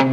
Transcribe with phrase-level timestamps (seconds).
[0.00, 0.08] Your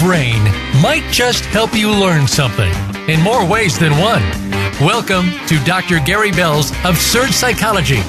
[0.00, 0.42] brain
[0.80, 2.72] might just help you learn something
[3.10, 4.22] in more ways than one.
[4.80, 6.00] Welcome to Dr.
[6.00, 8.00] Gary Bell's Absurd Psychology.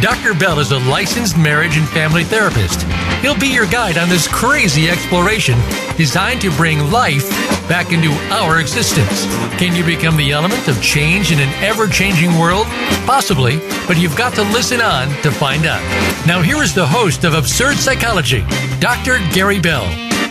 [0.00, 0.34] Dr.
[0.34, 2.82] Bell is a licensed marriage and family therapist.
[3.22, 5.56] He'll be your guide on this crazy exploration
[5.96, 7.30] designed to bring life
[7.68, 9.26] back into our existence.
[9.58, 12.66] Can you become the element of change in an ever changing world?
[13.06, 15.82] Possibly, but you've got to listen on to find out.
[16.26, 18.44] Now, here is the host of Absurd Psychology,
[18.78, 19.18] Dr.
[19.32, 19.84] Gary Bell.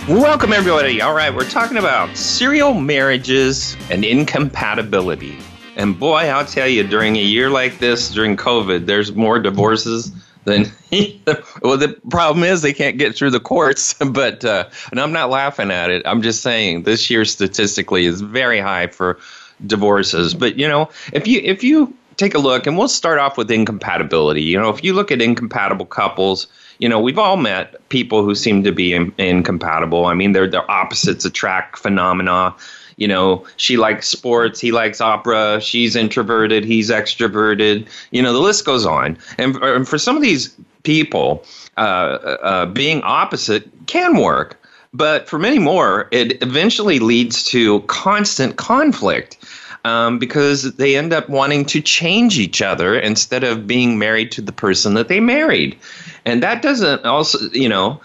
[0.08, 1.02] Welcome, everybody.
[1.02, 5.38] All right, we're talking about serial marriages and incompatibility.
[5.76, 10.12] And boy, I'll tell you, during a year like this, during COVID, there's more divorces
[10.45, 10.72] than.
[11.62, 13.95] well, the problem is they can't get through the courts.
[14.05, 16.04] But uh, and I'm not laughing at it.
[16.05, 19.20] I'm just saying this year statistically is very high for
[19.66, 20.34] divorces.
[20.34, 23.52] But you know, if you if you take a look, and we'll start off with
[23.52, 24.44] incompatibility.
[24.44, 26.48] You know, if you look at incompatible couples
[26.80, 30.05] you know, we've all met people who seem to be in, incompatible.
[30.05, 32.54] I mean, they're the opposites attract phenomena.
[32.98, 37.87] You know, she likes sports, he likes opera, she's introverted, he's extroverted.
[38.12, 39.18] You know, the list goes on.
[39.37, 41.43] And, and for some of these people,
[41.77, 44.62] uh, uh, being opposite can work.
[44.93, 49.37] But for many more, it eventually leads to constant conflict.
[49.84, 54.41] Um, because they end up wanting to change each other instead of being married to
[54.41, 55.77] the person that they married.
[56.26, 58.02] And that doesn't also, you know,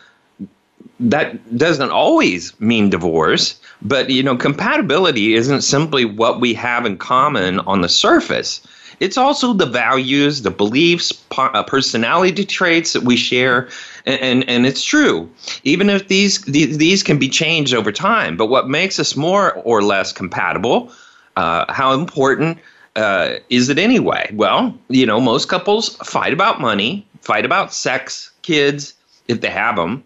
[1.01, 6.97] that doesn't always mean divorce, but you know, compatibility isn't simply what we have in
[6.99, 8.61] common on the surface.
[9.01, 13.69] It's also the values, the beliefs, uh, personality traits that we share,
[14.05, 15.31] and, and, and it's true.
[15.65, 19.55] Even if these, these these can be changed over time, but what makes us more
[19.65, 20.93] or less compatible?
[21.37, 22.59] Uh, how important
[22.97, 24.31] uh, is it anyway?
[24.35, 28.93] Well, you know, most couples fight about money, fight about sex, kids,
[29.29, 30.05] if they have them.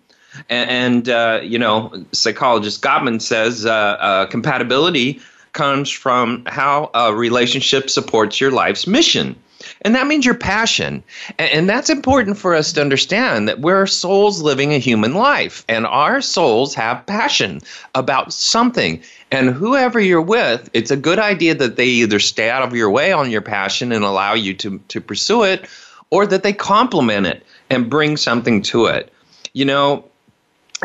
[0.48, 5.20] And, and uh, you know, psychologist Gottman says uh, uh, compatibility
[5.52, 9.36] comes from how a relationship supports your life's mission.
[9.82, 11.02] And that means your passion.
[11.38, 15.64] And, and, that's important for us to understand that we're souls living a human life,
[15.68, 17.60] and our souls have passion
[17.94, 19.02] about something.
[19.30, 22.90] And whoever you're with, it's a good idea that they either stay out of your
[22.90, 25.66] way on your passion and allow you to, to pursue it,
[26.10, 29.12] or that they complement it and bring something to it.
[29.52, 30.04] You know,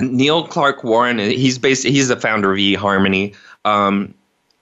[0.01, 3.35] Neil Clark Warren, he's based, he's the founder of eHarmony.
[3.65, 4.13] Um,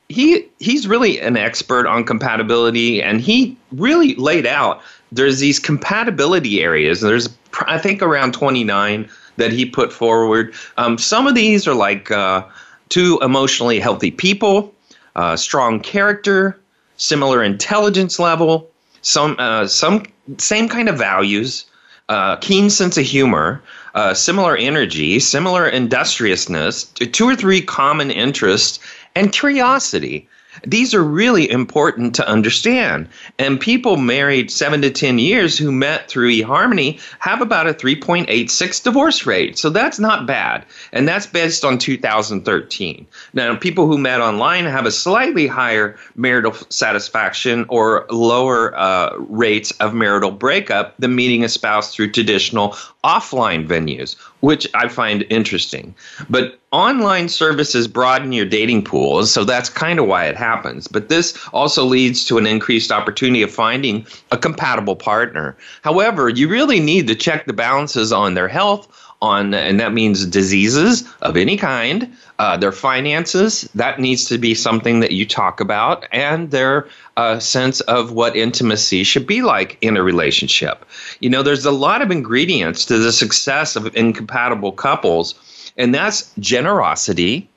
[0.10, 6.62] he he's really an expert on compatibility, and he really laid out there's these compatibility
[6.62, 7.02] areas.
[7.02, 7.30] There's
[7.66, 10.54] I think around 29 that he put forward.
[10.78, 12.44] Um, some of these are like uh,
[12.90, 14.74] two emotionally healthy people,
[15.16, 16.60] uh, strong character,
[16.98, 18.70] similar intelligence level,
[19.02, 20.06] some uh, some
[20.38, 21.66] same kind of values,
[22.10, 23.62] uh, keen sense of humor,
[23.98, 28.78] uh, similar energy, similar industriousness, two or three common interests,
[29.16, 30.30] and curiosity.
[30.66, 33.10] These are really important to understand.
[33.38, 38.84] And people married seven to 10 years who met through eHarmony have about a 3.86
[38.84, 39.58] divorce rate.
[39.58, 40.66] So that's not bad.
[40.92, 43.08] And that's based on 2013.
[43.34, 49.72] Now, people who met online have a slightly higher marital satisfaction or lower uh, rates
[49.80, 55.96] of marital breakup than meeting a spouse through traditional offline venues, which I find interesting.
[56.30, 60.47] But online services broaden your dating pools, so that's kind of why it happens.
[60.88, 65.56] But this also leads to an increased opportunity of finding a compatible partner.
[65.82, 68.88] However, you really need to check the balances on their health,
[69.22, 73.68] on and that means diseases of any kind uh, their finances.
[73.74, 76.88] That needs to be something that you talk about and their
[77.18, 80.86] uh, sense of what intimacy should be like in a relationship.
[81.20, 85.34] You know there's a lot of ingredients to the success of incompatible couples
[85.78, 87.50] and that's generosity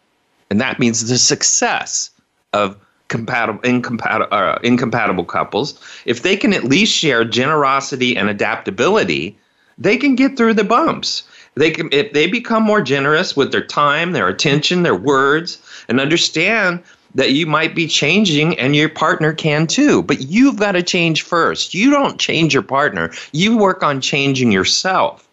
[0.50, 2.10] and that means the success
[2.52, 2.76] of
[3.08, 9.36] compatible incompatible uh, incompatible couples if they can at least share generosity and adaptability
[9.78, 11.24] they can get through the bumps
[11.54, 15.58] they can if they become more generous with their time, their attention, their words,
[15.88, 16.82] and understand
[17.14, 20.02] that you might be changing and your partner can too.
[20.02, 21.74] But you've got to change first.
[21.74, 23.10] You don't change your partner.
[23.32, 25.26] You work on changing yourself.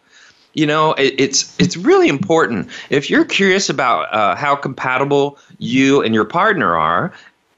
[0.53, 2.69] You know, it, it's it's really important.
[2.89, 7.13] If you're curious about uh, how compatible you and your partner are,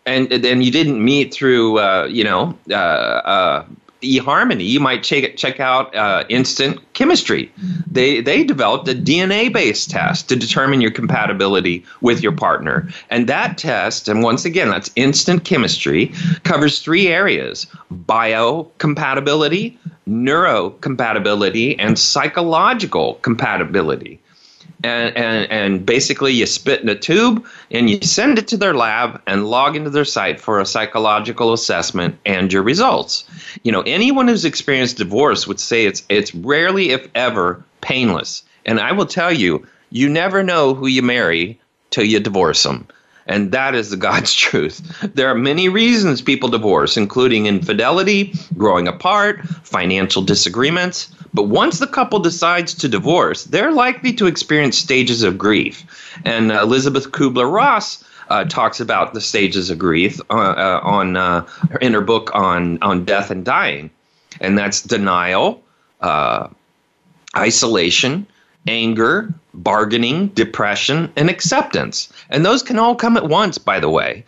[0.06, 3.66] and then you didn't meet through, uh, you know, uh, uh
[4.02, 7.52] eHarmony, you might check check out uh, Instant Chemistry.
[7.92, 13.28] They they developed a DNA based test to determine your compatibility with your partner, and
[13.28, 16.14] that test, and once again, that's Instant Chemistry,
[16.44, 17.68] covers three areas:
[18.06, 24.20] biocompatibility, neurocompatibility and psychological compatibility.
[24.84, 28.74] And, and, and basically, you spit in a tube and you send it to their
[28.74, 33.26] lab and log into their site for a psychological assessment and your results.
[33.64, 38.44] You know, anyone who's experienced divorce would say it's, it's rarely, if ever, painless.
[38.66, 41.60] And I will tell you, you never know who you marry
[41.90, 42.88] till you divorce them.
[43.30, 44.82] And that is the God's truth.
[45.14, 51.14] There are many reasons people divorce, including infidelity, growing apart, financial disagreements.
[51.34, 55.86] But once the couple decides to divorce, they're likely to experience stages of grief.
[56.26, 61.18] And uh, Elizabeth Kubler Ross uh, talks about the stages of grief uh, uh on
[61.18, 61.48] uh,
[61.82, 63.90] in her book on on death and dying,
[64.40, 65.64] and that's denial,
[66.02, 66.48] uh,
[67.36, 68.28] isolation,
[68.68, 72.12] anger, bargaining, depression, and acceptance.
[72.30, 74.26] And those can all come at once, by the way.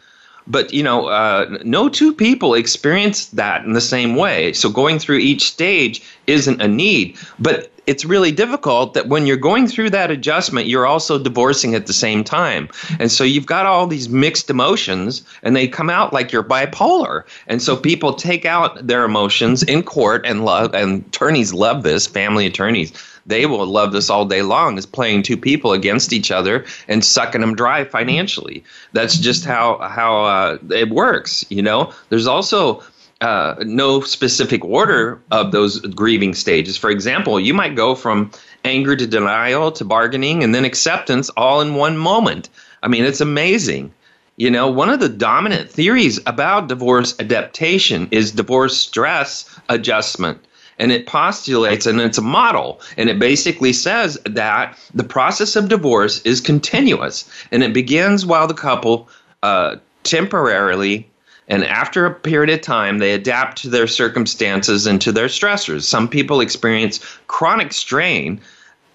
[0.51, 4.51] But, you know, uh, no two people experience that in the same way.
[4.53, 7.17] So going through each stage isn't a need.
[7.39, 11.87] But it's really difficult that when you're going through that adjustment, you're also divorcing at
[11.87, 12.69] the same time.
[12.99, 17.23] And so you've got all these mixed emotions and they come out like you're bipolar.
[17.47, 22.07] And so people take out their emotions in court and love and attorneys love this,
[22.07, 22.93] family attorneys
[23.25, 27.03] they will love this all day long is playing two people against each other and
[27.03, 28.63] sucking them dry financially.
[28.93, 31.45] That's just how how uh, it works.
[31.49, 32.83] You know, there's also
[33.21, 36.77] uh, no specific order of those grieving stages.
[36.77, 38.31] For example, you might go from
[38.65, 42.49] anger to denial to bargaining and then acceptance all in one moment.
[42.81, 43.93] I mean, it's amazing.
[44.37, 50.43] You know, one of the dominant theories about divorce adaptation is divorce stress adjustment
[50.81, 55.69] and it postulates and it's a model and it basically says that the process of
[55.69, 59.07] divorce is continuous and it begins while the couple
[59.43, 61.07] uh, temporarily
[61.47, 65.83] and after a period of time they adapt to their circumstances and to their stressors.
[65.83, 68.41] Some people experience chronic strain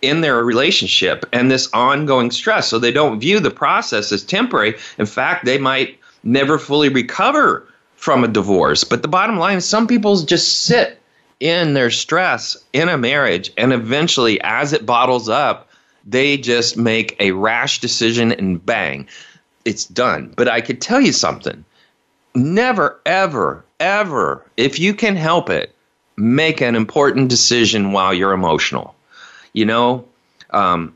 [0.02, 4.74] in their relationship and this ongoing stress so they don't view the process as temporary.
[4.98, 9.64] In fact they might never fully recover from a divorce but the bottom line is
[9.64, 11.00] some people just sit
[11.40, 15.68] in their stress in a marriage and eventually as it bottles up
[16.04, 19.06] they just make a rash decision and bang
[19.66, 20.32] it's done.
[20.34, 21.64] But i could tell you something.
[22.34, 25.74] Never ever ever if you can help it
[26.16, 28.94] make an important decision while you're emotional.
[29.52, 30.04] You know
[30.50, 30.94] um,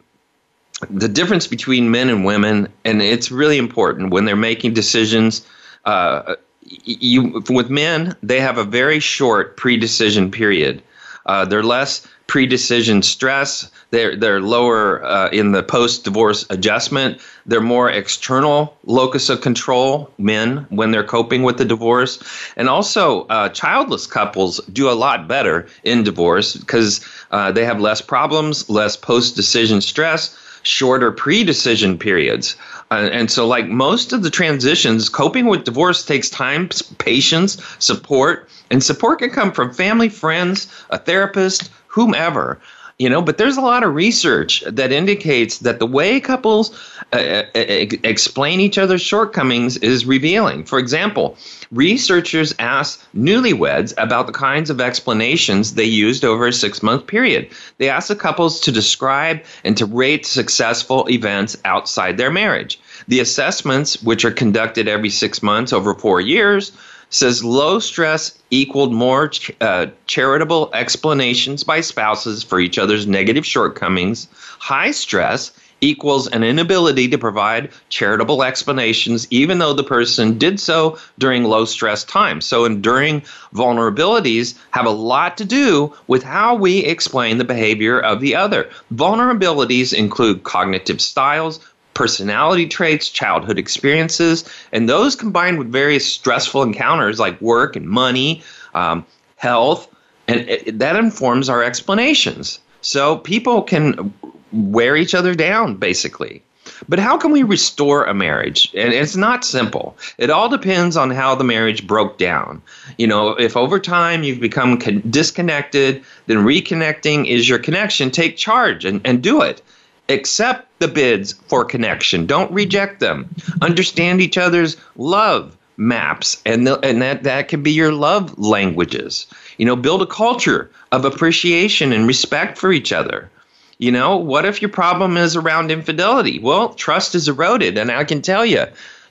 [0.89, 5.45] the difference between men and women and it's really important when they're making decisions
[5.85, 10.83] uh, you with men they have a very short pre-decision period.
[11.27, 13.71] Uh, they're less pre-decision stress.
[13.91, 17.21] They're they're lower uh, in the post-divorce adjustment.
[17.45, 22.23] They're more external locus of control men when they're coping with the divorce.
[22.57, 27.81] And also uh, childless couples do a lot better in divorce because uh, they have
[27.81, 32.57] less problems less post-decision stress shorter pre-decision periods
[32.91, 38.49] uh, and so, like most of the transitions, coping with divorce takes time, patience, support,
[38.71, 42.61] and support can come from family, friends, a therapist, whomever
[43.01, 46.71] you know but there's a lot of research that indicates that the way couples
[47.13, 50.65] uh, uh, uh explain each other's shortcomings is revealing.
[50.65, 51.37] For example
[51.73, 57.49] researchers asked newlyweds about the kinds of explanations they used over a six month period.
[57.79, 62.79] They asked the couples to describe and to rate successful events outside their marriage
[63.09, 66.73] the assessments which are conducted every six months over four years
[67.11, 73.45] says low stress equaled more ch- uh, charitable explanations by spouses for each other's negative
[73.45, 74.29] shortcomings.
[74.61, 80.99] High stress equals an inability to provide charitable explanations, even though the person did so
[81.19, 82.45] during low stress times.
[82.45, 83.23] So, enduring
[83.55, 88.69] vulnerabilities have a lot to do with how we explain the behavior of the other.
[88.95, 91.61] Vulnerabilities include cognitive styles,
[91.95, 98.43] personality traits, childhood experiences, and those combined with various stressful encounters like work and money,
[98.75, 99.05] um,
[99.37, 99.89] health,
[100.29, 102.61] and it, that informs our explanations.
[102.81, 104.13] So people can
[104.53, 106.43] wear each other down, basically.
[106.89, 108.73] But how can we restore a marriage?
[108.75, 109.97] And it's not simple.
[110.19, 112.63] It all depends on how the marriage broke down.
[112.97, 118.11] You know, if over time you've become con- disconnected, then reconnecting is your connection.
[118.11, 119.63] Take charge and, and do it.
[120.11, 122.27] Accept the bids for connection.
[122.27, 123.35] Don't reject them.
[123.63, 129.27] Understand each other's love maps, and the, and that that can be your love languages.
[129.57, 133.31] You know, build a culture of appreciation and respect for each other.
[133.79, 136.39] You know, what if your problem is around infidelity?
[136.39, 138.67] Well, trust is eroded, and I can tell you,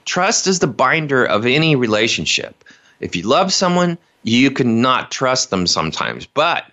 [0.06, 2.63] trust is the binder of any relationship.
[3.00, 6.27] If you love someone, you cannot trust them sometimes.
[6.27, 6.65] But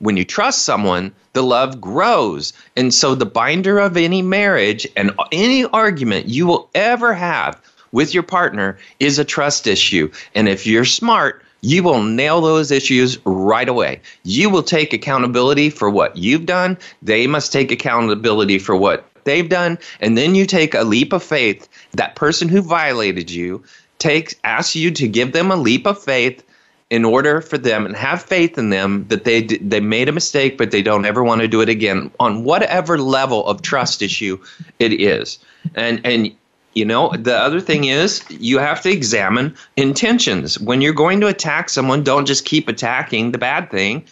[0.00, 2.52] when you trust someone, the love grows.
[2.76, 7.60] And so the binder of any marriage and any argument you will ever have
[7.92, 10.10] with your partner is a trust issue.
[10.34, 14.00] And if you're smart, you will nail those issues right away.
[14.24, 16.78] You will take accountability for what you've done.
[17.02, 19.78] They must take accountability for what they've done.
[20.00, 21.68] And then you take a leap of faith.
[21.92, 23.62] That person who violated you
[23.98, 26.42] takes asks you to give them a leap of faith
[26.90, 30.58] in order for them and have faith in them that they they made a mistake
[30.58, 32.10] but they don't ever want to do it again.
[32.18, 34.38] On whatever level of trust issue
[34.80, 35.38] it is.
[35.76, 36.34] And and
[36.74, 40.58] you know the other thing is you have to examine intentions.
[40.58, 44.04] When you're going to attack someone don't just keep attacking the bad thing.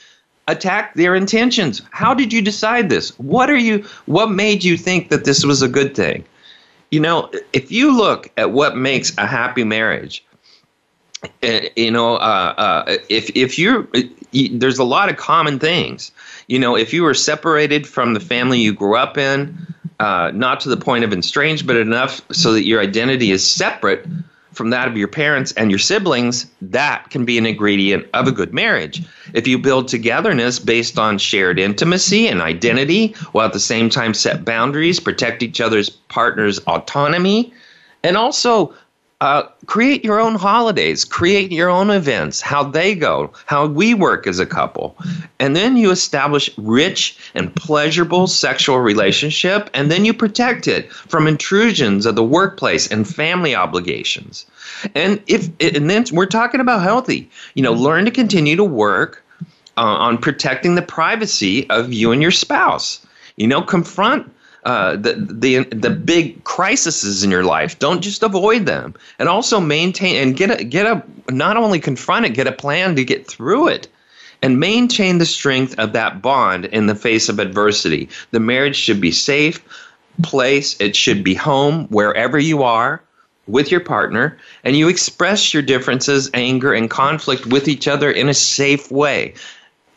[0.47, 1.83] Attack their intentions.
[1.91, 3.11] How did you decide this?
[3.19, 6.25] What are you what made you think that this was a good thing?
[6.93, 10.25] You know if you look at what makes a happy marriage
[11.43, 13.89] you know, uh, uh, if if you're
[14.33, 16.13] there's a lot of common things.
[16.47, 19.57] You know, if you were separated from the family you grew up in,
[20.01, 24.07] uh, not to the point of estranged, but enough so that your identity is separate
[24.53, 28.33] from that of your parents and your siblings, that can be an ingredient of a
[28.33, 29.03] good marriage.
[29.33, 34.15] If you build togetherness based on shared intimacy and identity, while at the same time
[34.15, 37.53] set boundaries, protect each other's partner's autonomy,
[38.03, 38.75] and also
[39.21, 44.29] uh, create your own holidays, create your own events, how they go, how we work
[44.29, 44.97] as a couple.
[45.41, 51.27] And then you establish rich and pleasurable sexual relationship, and then you protect it from
[51.27, 54.47] intrusions of the workplace and family obligations.
[54.95, 59.25] And if and then we're talking about healthy, you know, learn to continue to work
[59.77, 63.05] uh, on protecting the privacy of you and your spouse.
[63.37, 64.33] You know, confront
[64.65, 67.79] uh, the the the big crises in your life.
[67.79, 72.27] Don't just avoid them, and also maintain and get a get a not only confront
[72.27, 73.89] it, get a plan to get through it,
[74.43, 78.09] and maintain the strength of that bond in the face of adversity.
[78.31, 79.63] The marriage should be safe
[80.23, 80.79] place.
[80.81, 83.01] It should be home wherever you are
[83.47, 88.29] with your partner, and you express your differences, anger, and conflict with each other in
[88.29, 89.35] a safe way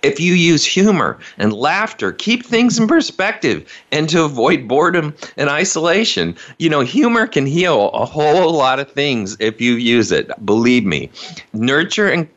[0.04, 5.50] if you use humor and laughter, keep things in perspective and to avoid boredom and
[5.50, 6.36] isolation.
[6.60, 10.32] You know, humor can heal a whole lot of things if you use it.
[10.46, 11.10] Believe me.
[11.54, 12.28] Nurture and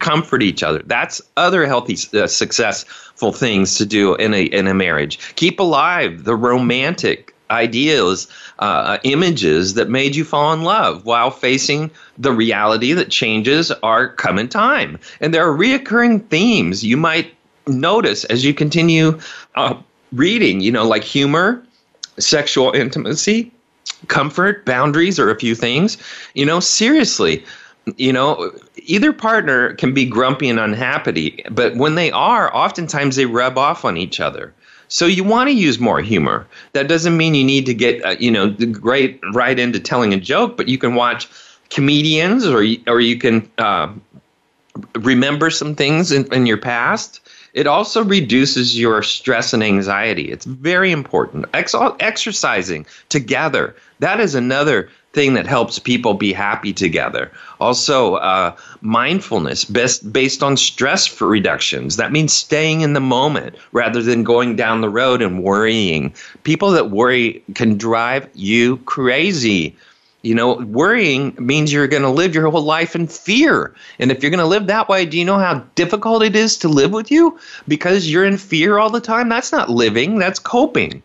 [0.00, 0.82] comfort each other.
[0.86, 5.34] That's other healthy, uh, successful things to do in a in a marriage.
[5.34, 8.28] Keep alive the romantic ideas,
[8.58, 14.08] uh, images that made you fall in love while facing the reality that changes are
[14.08, 14.98] coming time.
[15.20, 17.34] And there are reoccurring themes you might
[17.66, 19.18] notice as you continue
[19.54, 19.74] uh,
[20.12, 21.62] reading, you know, like humor,
[22.18, 23.52] sexual intimacy,
[24.08, 25.98] comfort, boundaries are a few things.
[26.34, 27.44] You know, seriously,
[27.96, 33.26] you know, either partner can be grumpy and unhappy, but when they are, oftentimes they
[33.26, 34.54] rub off on each other.
[34.88, 36.46] So you want to use more humor.
[36.72, 40.20] That doesn't mean you need to get uh, you know right right into telling a
[40.20, 41.28] joke, but you can watch
[41.70, 43.92] comedians or or you can uh,
[44.94, 47.20] remember some things in, in your past.
[47.54, 50.30] It also reduces your stress and anxiety.
[50.30, 51.46] It's very important.
[51.54, 53.74] Ex- exercising together.
[54.00, 57.32] That is another thing that helps people be happy together.
[57.58, 61.96] Also, uh, mindfulness best based on stress reductions.
[61.96, 66.14] That means staying in the moment rather than going down the road and worrying.
[66.44, 69.74] People that worry can drive you crazy.
[70.22, 73.74] You know, worrying means you're going to live your whole life in fear.
[73.98, 76.56] And if you're going to live that way, do you know how difficult it is
[76.58, 77.40] to live with you?
[77.66, 79.28] Because you're in fear all the time?
[79.28, 81.02] That's not living, that's coping.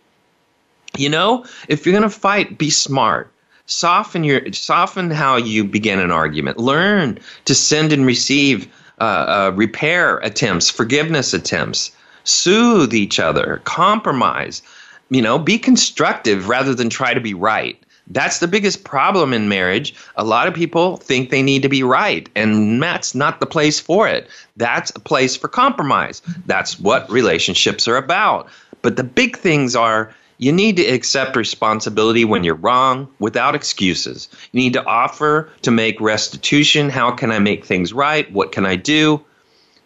[0.95, 3.32] You know, if you're going to fight, be smart
[3.65, 8.67] soften your soften how you begin an argument learn to send and receive
[8.99, 11.91] uh, uh, repair attempts forgiveness attempts
[12.23, 14.61] soothe each other compromise
[15.09, 19.47] you know be constructive rather than try to be right that's the biggest problem in
[19.47, 19.95] marriage.
[20.17, 23.79] A lot of people think they need to be right, and that's not the place
[23.79, 24.27] for it.
[24.57, 26.21] That's a place for compromise.
[26.45, 28.49] That's what relationships are about.
[28.81, 34.27] But the big things are you need to accept responsibility when you're wrong without excuses.
[34.51, 36.89] You need to offer to make restitution.
[36.89, 38.31] How can I make things right?
[38.31, 39.21] What can I do?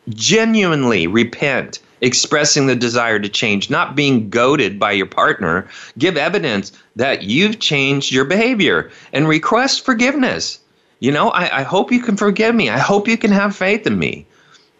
[0.10, 5.68] Genuinely repent, expressing the desire to change, not being goaded by your partner.
[5.98, 10.60] Give evidence that you've changed your behavior and request forgiveness.
[11.00, 12.70] You know, I, I hope you can forgive me.
[12.70, 14.26] I hope you can have faith in me.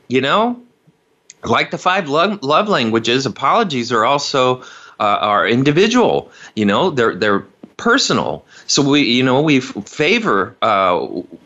[0.08, 0.60] You know,
[1.44, 4.64] like the five love, love languages, apologies are also
[5.00, 6.32] uh, are individual.
[6.56, 7.46] You know, they're they're
[7.78, 8.44] personal.
[8.66, 10.98] So we, you know, we favor uh,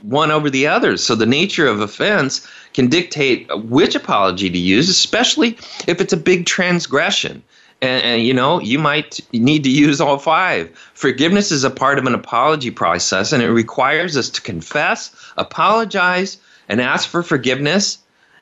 [0.01, 0.97] one over the other.
[0.97, 6.17] So the nature of offense can dictate which apology to use, especially if it's a
[6.17, 7.43] big transgression.
[7.81, 10.69] And, and, you know, you might need to use all five.
[10.93, 16.37] Forgiveness is a part of an apology process, and it requires us to confess, apologize,
[16.69, 17.97] and ask for forgiveness.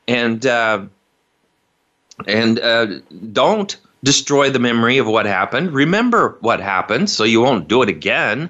[0.08, 0.86] And uh,
[2.28, 3.00] and uh,
[3.32, 5.74] don't destroy the memory of what happened.
[5.74, 8.50] Remember what happened so you won't do it again.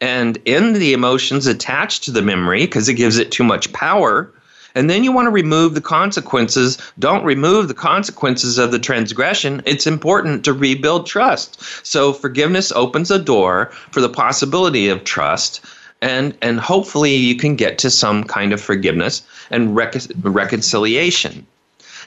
[0.00, 4.32] And end the emotions attached to the memory because it gives it too much power.
[4.74, 6.78] And then you want to remove the consequences.
[6.98, 9.62] Don't remove the consequences of the transgression.
[9.66, 11.62] It's important to rebuild trust.
[11.86, 15.64] So forgiveness opens a door for the possibility of trust.
[16.02, 21.46] And, and hopefully you can get to some kind of forgiveness and rec- reconciliation.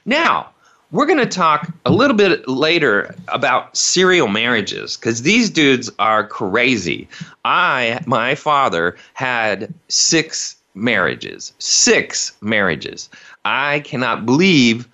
[0.06, 0.50] Now,
[0.92, 6.26] we're going to talk a little bit later about serial marriages because these dudes are
[6.26, 7.10] crazy.
[7.44, 11.54] I, my father, had six marriages.
[11.60, 13.10] Six marriages.
[13.44, 14.88] I cannot believe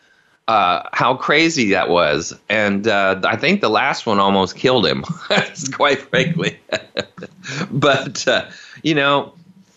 [0.48, 2.38] uh, how crazy that was.
[2.50, 5.04] And uh, I think the last one almost killed him,
[5.74, 6.60] quite frankly.
[7.72, 8.50] but, uh,
[8.82, 9.34] you know,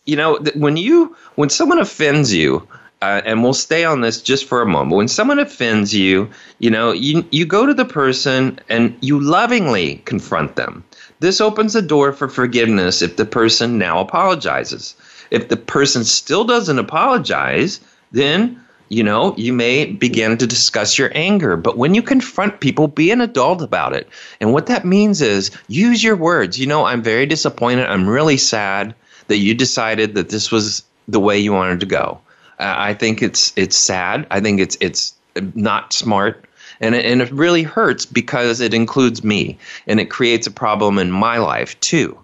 [0.06, 2.66] you know, when you when someone offends you,
[3.02, 4.96] uh, and we'll stay on this just for a moment.
[4.96, 9.96] When someone offends you, you know, you, you go to the person and you lovingly
[10.04, 10.84] confront them.
[11.20, 14.94] This opens the door for forgiveness if the person now apologizes.
[15.30, 17.80] If the person still doesn't apologize,
[18.12, 21.56] then you know, you may begin to discuss your anger.
[21.56, 24.08] But when you confront people, be an adult about it.
[24.40, 26.58] And what that means is use your words.
[26.58, 27.86] You know, I'm very disappointed.
[27.86, 28.94] I'm really sad
[29.26, 32.20] that you decided that this was the way you wanted to go.
[32.58, 34.26] Uh, I think it's it's sad.
[34.30, 35.14] I think it's it's
[35.54, 36.44] not smart.
[36.80, 40.98] And it, and it really hurts because it includes me and it creates a problem
[40.98, 42.18] in my life too.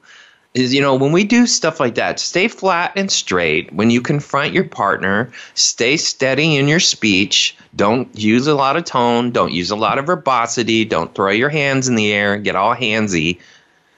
[0.55, 3.73] Is you know when we do stuff like that stay flat and straight.
[3.73, 7.57] When you confront your partner stay steady in your speech.
[7.75, 9.31] Don't use a lot of tone.
[9.31, 10.85] Don't use a lot of verbosity.
[10.85, 12.37] Don't throw your hands in the air.
[12.37, 13.39] Get all handsy.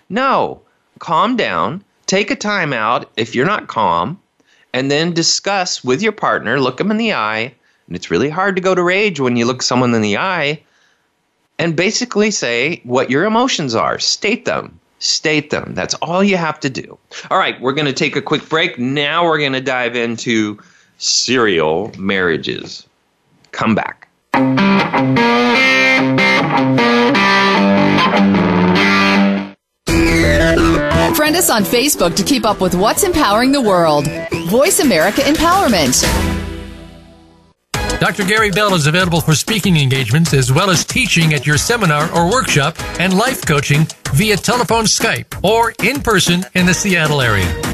[0.09, 0.61] No.
[1.01, 1.83] Calm down.
[2.07, 3.11] Take a time out.
[3.16, 4.20] If you're not calm
[4.75, 7.55] and then discuss with your partner, look them in the eye,
[7.87, 10.61] and it's really hard to go to rage when you look someone in the eye,
[11.61, 14.01] and basically say what your emotions are.
[14.01, 14.79] State them.
[14.99, 15.75] State them.
[15.75, 16.99] That's all you have to do.
[17.31, 18.77] All right, we're going to take a quick break.
[18.77, 20.59] Now we're going to dive into
[20.99, 22.85] serial marriages.
[23.53, 24.09] Come back.
[31.12, 34.09] Friend us on Facebook to keep up with what's empowering the world.
[34.49, 36.03] Voice America Empowerment.
[38.01, 38.25] Dr.
[38.25, 42.31] Gary Bell is available for speaking engagements as well as teaching at your seminar or
[42.31, 47.74] workshop and life coaching via telephone Skype or in person in the Seattle area.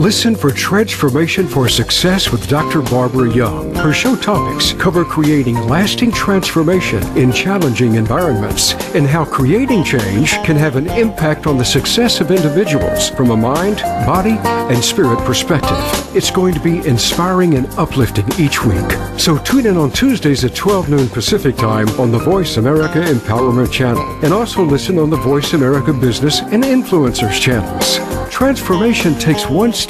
[0.00, 2.80] Listen for Transformation for Success with Dr.
[2.80, 3.74] Barbara Young.
[3.74, 10.56] Her show topics cover creating lasting transformation in challenging environments and how creating change can
[10.56, 14.38] have an impact on the success of individuals from a mind, body,
[14.72, 15.76] and spirit perspective.
[16.16, 18.90] It's going to be inspiring and uplifting each week.
[19.18, 23.70] So tune in on Tuesdays at 12 noon Pacific Time on the Voice America Empowerment
[23.70, 27.98] Channel and also listen on the Voice America Business and Influencers channels.
[28.30, 29.89] Transformation takes one step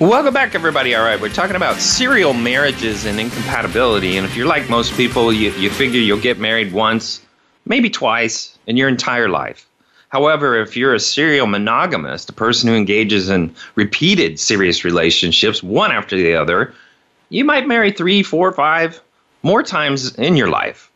[0.00, 0.94] Welcome back, everybody.
[0.94, 4.16] All right, we're talking about serial marriages and incompatibility.
[4.16, 7.20] And if you're like most people, you, you figure you'll get married once,
[7.66, 9.66] maybe twice in your entire life.
[10.10, 15.90] However, if you're a serial monogamist, a person who engages in repeated serious relationships, one
[15.90, 16.72] after the other,
[17.28, 19.02] you might marry three, four, five
[19.42, 20.92] more times in your life.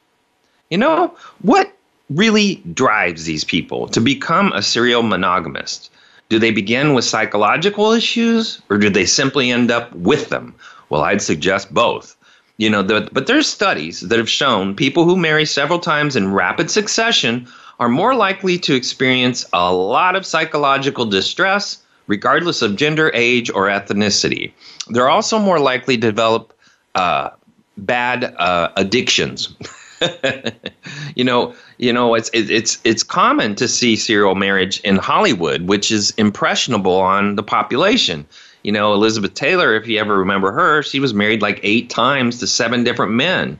[0.71, 1.77] You know, what
[2.09, 5.91] really drives these people to become a serial monogamist?
[6.33, 10.55] Do they begin with psychological issues or do they simply end up with them?
[10.88, 12.16] Well, I'd suggest both.
[12.57, 16.33] You know, the, but there's studies that have shown people who marry several times in
[16.33, 17.47] rapid succession
[17.81, 23.66] are more likely to experience a lot of psychological distress, regardless of gender, age, or
[23.66, 24.53] ethnicity.
[24.88, 26.55] They're also more likely to develop
[26.95, 27.29] uh,
[27.77, 29.55] bad uh, addictions.
[31.15, 35.91] you know, you know, it's it's it's common to see serial marriage in Hollywood, which
[35.91, 38.27] is impressionable on the population.
[38.62, 42.38] You know, Elizabeth Taylor, if you ever remember her, she was married like eight times
[42.38, 43.59] to seven different men.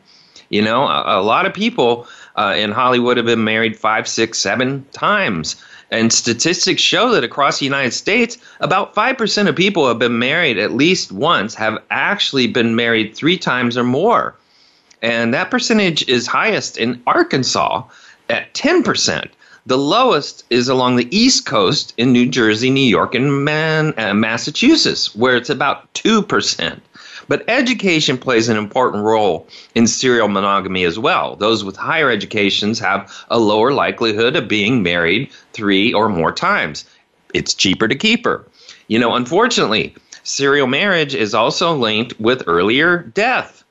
[0.49, 4.39] You know, a, a lot of people uh, in Hollywood have been married five, six,
[4.39, 5.57] seven times.
[5.91, 10.59] And statistics show that across the United States, about 5% of people have been married
[10.59, 14.35] at least once have actually been married three times or more.
[15.03, 17.83] And that percentage is highest in Arkansas
[18.31, 19.29] at 10%.
[19.67, 24.15] The lowest is along the East Coast in New Jersey, New York, and Man- uh,
[24.15, 26.81] Massachusetts, where it's about 2%.
[27.29, 31.37] But education plays an important role in serial monogamy as well.
[31.37, 36.85] Those with higher educations have a lower likelihood of being married three or more times.
[37.33, 38.45] It's cheaper to keep her.
[38.89, 43.62] You know, unfortunately, serial marriage is also linked with earlier death.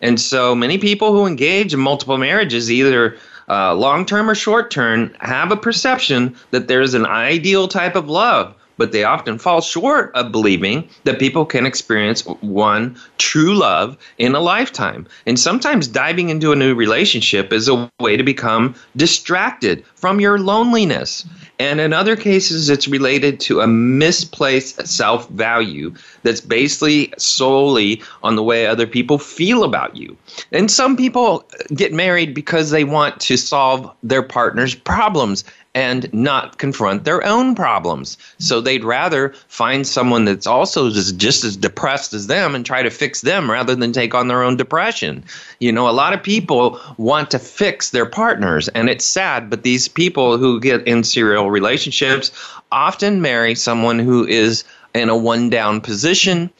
[0.00, 3.16] And so many people who engage in multiple marriages, either
[3.48, 8.08] uh, long term or short term, have a perception that there's an ideal type of
[8.08, 13.98] love, but they often fall short of believing that people can experience one true love
[14.16, 15.06] in a lifetime.
[15.26, 20.38] And sometimes diving into a new relationship is a way to become distracted from your
[20.38, 21.26] loneliness.
[21.58, 28.34] And in other cases, it's related to a misplaced self value that's basically solely on
[28.34, 30.16] the way other people feel about you.
[30.52, 36.58] And some people get married because they want to solve their partner's problems and not
[36.58, 38.18] confront their own problems.
[38.38, 42.82] So they'd rather find someone that's also just, just as depressed as them and try
[42.82, 45.24] to fix them rather than take on their own depression.
[45.60, 49.62] You know, a lot of people want to fix their partners, and it's sad, but
[49.62, 52.32] these people who get in serial relationships
[52.72, 56.50] often marry someone who is in a one down position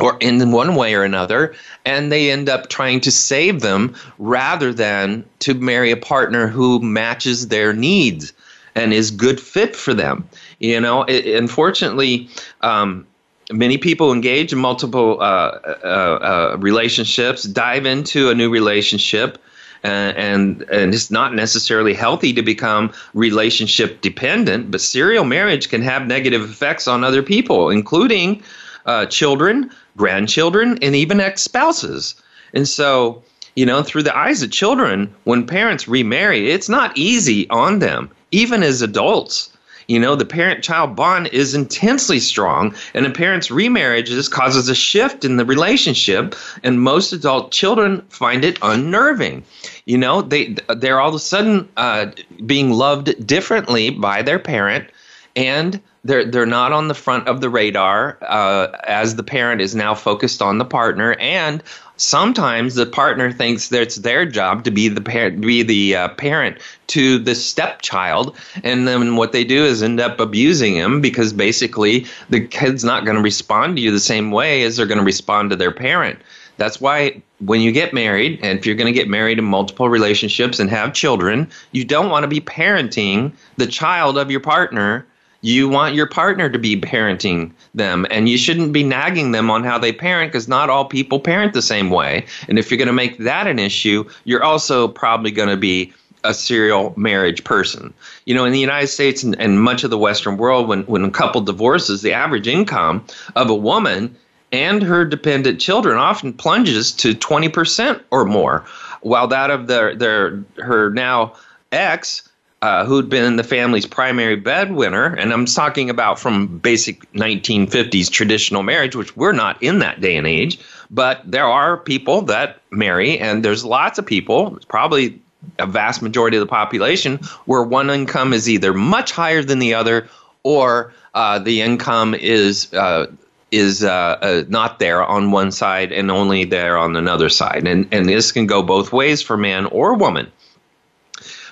[0.00, 1.54] or in one way or another,
[1.84, 6.80] and they end up trying to save them rather than to marry a partner who
[6.80, 8.32] matches their needs
[8.74, 10.28] and is good fit for them.
[10.58, 12.28] You know, it, unfortunately,
[12.62, 13.06] um,
[13.52, 19.38] many people engage in multiple uh, uh, uh, relationships, dive into a new relationship.
[19.82, 25.80] And, and and it's not necessarily healthy to become relationship dependent, but serial marriage can
[25.80, 28.42] have negative effects on other people, including
[28.90, 32.16] uh, children, grandchildren, and even ex spouses.
[32.52, 33.22] And so,
[33.54, 38.10] you know, through the eyes of children, when parents remarry, it's not easy on them,
[38.32, 39.56] even as adults.
[39.86, 44.74] You know, the parent child bond is intensely strong, and a parent's remarriages causes a
[44.74, 49.44] shift in the relationship, and most adult children find it unnerving.
[49.84, 52.06] You know, they they're all of a sudden uh,
[52.44, 54.90] being loved differently by their parent,
[55.36, 59.74] and they're they're not on the front of the radar uh, as the parent is
[59.74, 61.14] now focused on the partner.
[61.14, 61.62] And
[61.96, 66.08] sometimes the partner thinks that it's their job to be the parent be the uh,
[66.08, 66.58] parent
[66.88, 68.36] to the stepchild.
[68.64, 73.04] And then what they do is end up abusing him because basically the kid's not
[73.04, 75.72] going to respond to you the same way as they're going to respond to their
[75.72, 76.18] parent.
[76.56, 79.88] That's why when you get married and if you're going to get married in multiple
[79.88, 85.06] relationships and have children you don't want to be parenting the child of your partner
[85.42, 89.64] you want your partner to be parenting them, and you shouldn't be nagging them on
[89.64, 92.26] how they parent because not all people parent the same way.
[92.48, 95.92] And if you're going to make that an issue, you're also probably going to be
[96.24, 97.94] a serial marriage person.
[98.26, 101.04] You know, in the United States and, and much of the Western world, when, when
[101.04, 103.04] a couple divorces, the average income
[103.36, 104.14] of a woman
[104.52, 108.64] and her dependent children often plunges to 20% or more,
[109.00, 111.32] while that of their, their her now
[111.72, 112.28] ex
[112.62, 118.62] uh, who'd been the family's primary breadwinner, and I'm talking about from basic 1950s traditional
[118.62, 120.58] marriage, which we're not in that day and age,
[120.90, 125.20] but there are people that marry, and there's lots of people, probably
[125.58, 129.74] a vast majority of the population, where one income is either much higher than the
[129.74, 130.08] other
[130.42, 133.06] or uh, the income is uh,
[133.50, 133.88] is uh,
[134.20, 137.66] uh, not there on one side and only there on another side.
[137.66, 140.30] And, and this can go both ways for man or woman.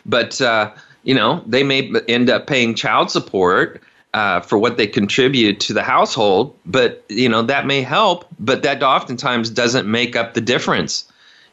[0.07, 0.71] But, uh,
[1.03, 3.83] you know, they may end up paying child support
[4.15, 8.63] uh, for what they contribute to the household, but, you know, that may help, but
[8.63, 11.05] that oftentimes doesn't make up the difference.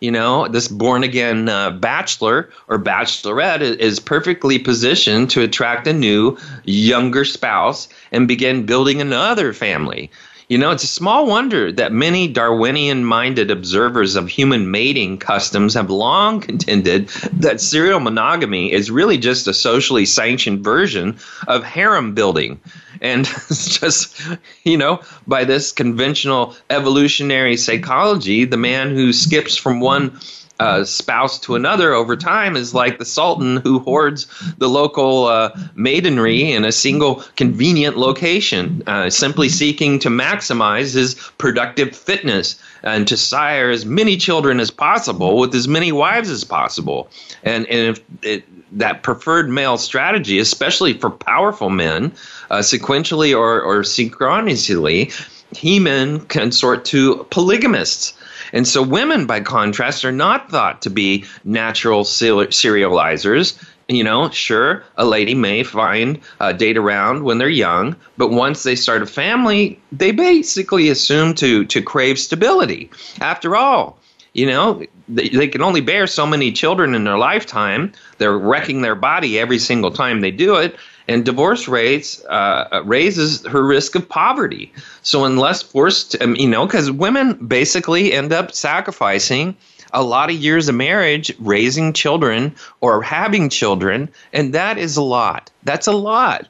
[0.02, 5.94] You know, this born again uh, bachelor or bachelorette is perfectly positioned to attract a
[5.94, 10.12] new, younger spouse and begin building another family.
[10.48, 15.74] You know, it's a small wonder that many Darwinian minded observers of human mating customs
[15.74, 22.14] have long contended that serial monogamy is really just a socially sanctioned version of harem
[22.14, 22.60] building.
[23.02, 24.22] And it's just,
[24.64, 30.20] you know, by this conventional evolutionary psychology, the man who skips from one
[30.60, 35.50] uh, spouse to another over time is like the sultan who hoards the local uh,
[35.76, 43.08] maidenry in a single convenient location, uh, simply seeking to maximize his productive fitness and
[43.08, 47.10] to sire as many children as possible with as many wives as possible.
[47.44, 48.44] And, and if it,
[48.78, 52.14] that preferred male strategy, especially for powerful men,
[52.50, 55.12] uh, sequentially or, or synchronously,
[55.52, 58.14] he men consort to polygamists
[58.54, 63.62] and so women, by contrast, are not thought to be natural serializers.
[63.88, 68.64] You know, sure, a lady may find uh, date around when they're young, but once
[68.64, 72.90] they start a family, they basically assume to to crave stability.
[73.22, 74.00] After all,
[74.34, 77.94] you know, they, they can only bear so many children in their lifetime.
[78.18, 80.76] They're wrecking their body every single time they do it
[81.08, 84.72] and divorce rates uh, raises her risk of poverty.
[85.02, 89.56] So unless forced, um, you know, because women basically end up sacrificing
[89.94, 95.02] a lot of years of marriage raising children or having children, and that is a
[95.02, 95.52] lot.
[95.64, 96.48] That's a lot.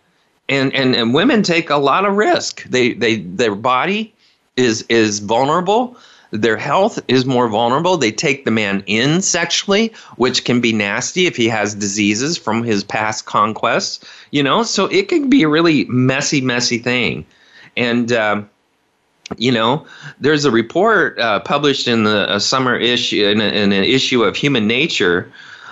[0.47, 2.63] And, and, and women take a lot of risk.
[2.63, 4.13] They, they, their body
[4.55, 5.97] is, is vulnerable
[6.41, 7.97] their health is more vulnerable.
[7.97, 12.63] They take the man in sexually, which can be nasty if he has diseases from
[12.63, 17.25] his past conquests, you know, so it can be a really messy, messy thing.
[17.77, 18.49] And, um,
[19.37, 19.85] you know,
[20.19, 24.67] there's a report uh, published in the summer issue, in, in, an issue of Human
[24.67, 25.31] Nature.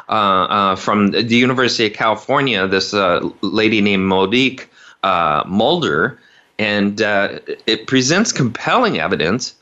[0.09, 0.11] Uh,
[0.49, 4.69] uh, from the University of California, this uh, lady named Monique
[5.01, 6.19] uh, Mulder,
[6.59, 9.55] and it presents compelling evidence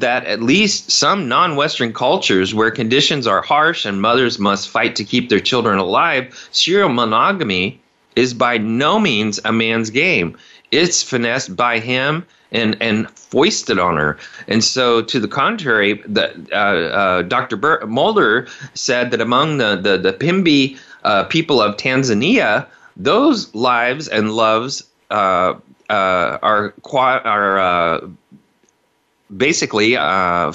[0.00, 4.94] that at least some non Western cultures where conditions are harsh and mothers must fight
[4.96, 7.80] to keep their children alive, serial monogamy
[8.14, 10.36] is by no means a man's game.
[10.70, 14.18] It's finessed by him and, and foisted on her.
[14.48, 17.56] And so, to the contrary, the, uh, uh, Dr.
[17.56, 24.08] Bur- Mulder said that among the, the, the Pimbwe uh, people of Tanzania, those lives
[24.08, 25.54] and loves uh,
[25.88, 28.08] uh, are, are uh,
[29.34, 30.52] basically, uh,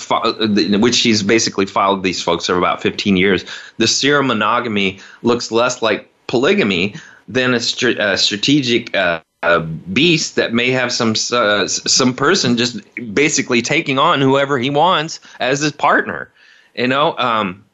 [0.80, 3.46] which she's basically followed these folks for about 15 years,
[3.78, 6.96] the serial monogamy looks less like polygamy
[7.28, 12.58] than a, st- a strategic uh, a beast that may have some uh, some person
[12.58, 12.80] just
[13.14, 16.32] basically taking on whoever he wants as his partner.
[16.76, 17.66] You know, um,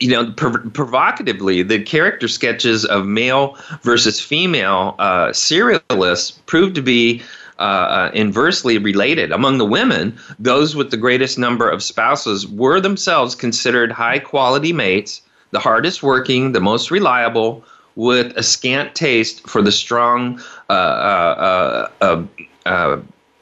[0.00, 6.82] you know, prov- provocatively, the character sketches of male versus female uh, serialists prove to
[6.82, 7.24] be uh,
[7.58, 9.32] uh, inversely related.
[9.32, 14.72] Among the women, those with the greatest number of spouses were themselves considered high quality
[14.72, 17.64] mates, the hardest working, the most reliable,
[17.96, 22.22] with a scant taste for the strong uh, uh, uh,
[22.66, 22.96] uh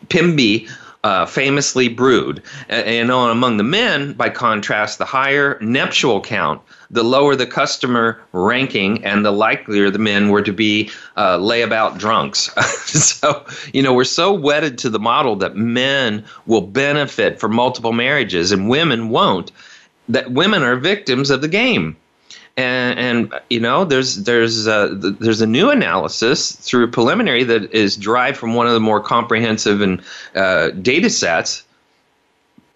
[0.09, 0.69] Pimbwe
[1.05, 2.43] uh, famously brewed.
[2.69, 6.61] And, among the men, by contrast, the higher nuptial count,
[6.93, 11.99] the lower the customer ranking, and the likelier the men were to be uh, layabout
[11.99, 12.51] drunks.
[12.85, 17.93] so, you know, we're so wedded to the model that men will benefit from multiple
[17.93, 19.51] marriages and women won't,
[20.09, 21.97] that women are victims of the game
[22.57, 27.97] and, and you know there's there's uh, there's a new analysis through preliminary that is
[27.97, 30.03] derived from one of the more comprehensive and
[30.35, 31.65] uh, data sets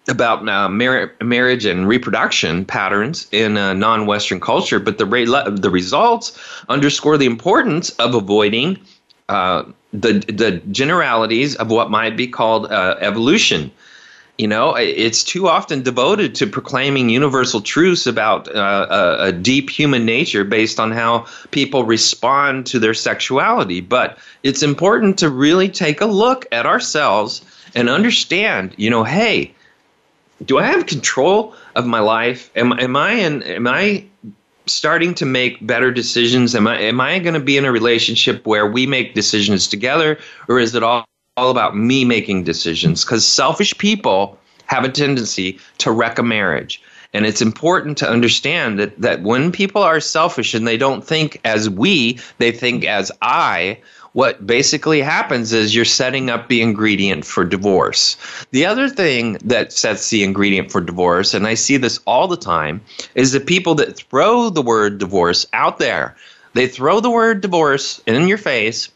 [0.07, 5.69] about uh, mar- marriage and reproduction patterns in a non-Western culture, but the re- the
[5.69, 6.37] results
[6.69, 8.79] underscore the importance of avoiding
[9.29, 13.71] uh, the the generalities of what might be called uh, evolution
[14.37, 19.69] you know, it's too often devoted to proclaiming universal truths about uh, a, a, deep
[19.69, 23.81] human nature based on how people respond to their sexuality.
[23.81, 27.41] But it's important to really take a look at ourselves
[27.73, 29.55] and understand, you know, hey,
[30.45, 32.49] do I have control of my life?
[32.55, 34.05] Am, am I in, am I
[34.65, 36.55] starting to make better decisions?
[36.55, 40.17] Am I am I going to be in a relationship where we make decisions together,
[40.47, 41.05] or is it all
[41.37, 46.81] all about me making decisions because selfish people have a tendency to wreck a marriage.
[47.13, 51.39] And it's important to understand that, that when people are selfish and they don't think
[51.45, 53.79] as we, they think as I,
[54.17, 58.17] what basically happens is you're setting up the ingredient for divorce.
[58.49, 62.35] The other thing that sets the ingredient for divorce, and I see this all the
[62.35, 62.81] time,
[63.13, 66.15] is the people that throw the word divorce out there.
[66.53, 68.89] They throw the word divorce in your face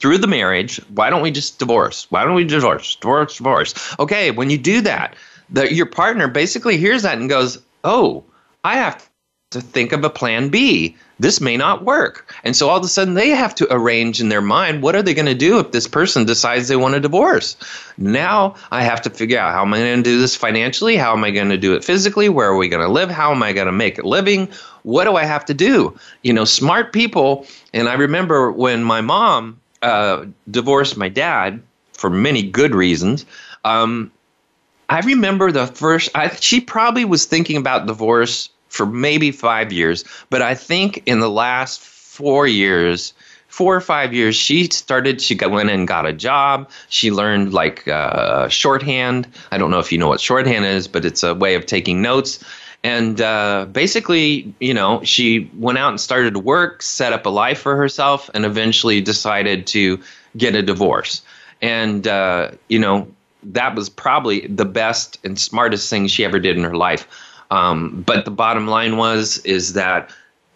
[0.00, 0.78] through the marriage.
[0.88, 2.08] Why don't we just divorce?
[2.10, 2.96] Why don't we divorce?
[2.96, 3.94] Divorce, divorce.
[4.00, 5.14] Okay, when you do that,
[5.50, 8.24] the, your partner basically hears that and goes, "Oh,
[8.64, 9.08] I have
[9.52, 10.96] to think of a plan B.
[11.22, 14.28] This may not work." And so all of a sudden they have to arrange in
[14.28, 17.00] their mind what are they going to do if this person decides they want a
[17.00, 17.56] divorce.
[17.96, 20.96] Now I have to figure out how am I going to do this financially?
[20.96, 22.28] How am I going to do it physically?
[22.28, 23.10] Where are we going to live?
[23.10, 24.48] How am I going to make a living?
[24.82, 25.96] What do I have to do?
[26.22, 27.46] You know, smart people.
[27.72, 33.24] And I remember when my mom uh, divorced my dad for many good reasons.
[33.64, 34.10] Um,
[34.88, 36.10] I remember the first.
[36.14, 41.20] I, she probably was thinking about divorce for maybe five years, but I think in
[41.20, 43.12] the last four years,
[43.48, 45.20] four or five years, she started.
[45.20, 46.70] She went and got a job.
[46.88, 49.28] She learned like uh, shorthand.
[49.50, 52.00] I don't know if you know what shorthand is, but it's a way of taking
[52.00, 52.42] notes.
[52.82, 57.28] And uh, basically, you know, she went out and started to work, set up a
[57.28, 60.00] life for herself, and eventually decided to
[60.36, 61.20] get a divorce.
[61.60, 63.06] And, uh, you know,
[63.42, 67.06] that was probably the best and smartest thing she ever did in her life.
[67.52, 70.10] Um, but the bottom line was is that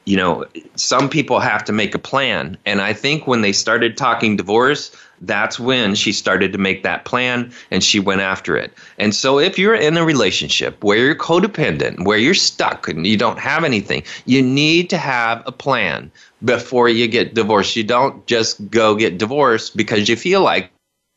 [0.07, 3.99] you know some people have to make a plan, and I think when they started
[3.99, 8.73] talking divorce, that's when she started to make that plan and she went after it.
[8.99, 13.19] And so if you're in a relationship where you're codependent, where you're stuck and you
[13.19, 16.11] don't have anything, you need to have a plan
[16.45, 17.77] before you get divorced.
[17.77, 20.71] You don't just go get divorced because you feel like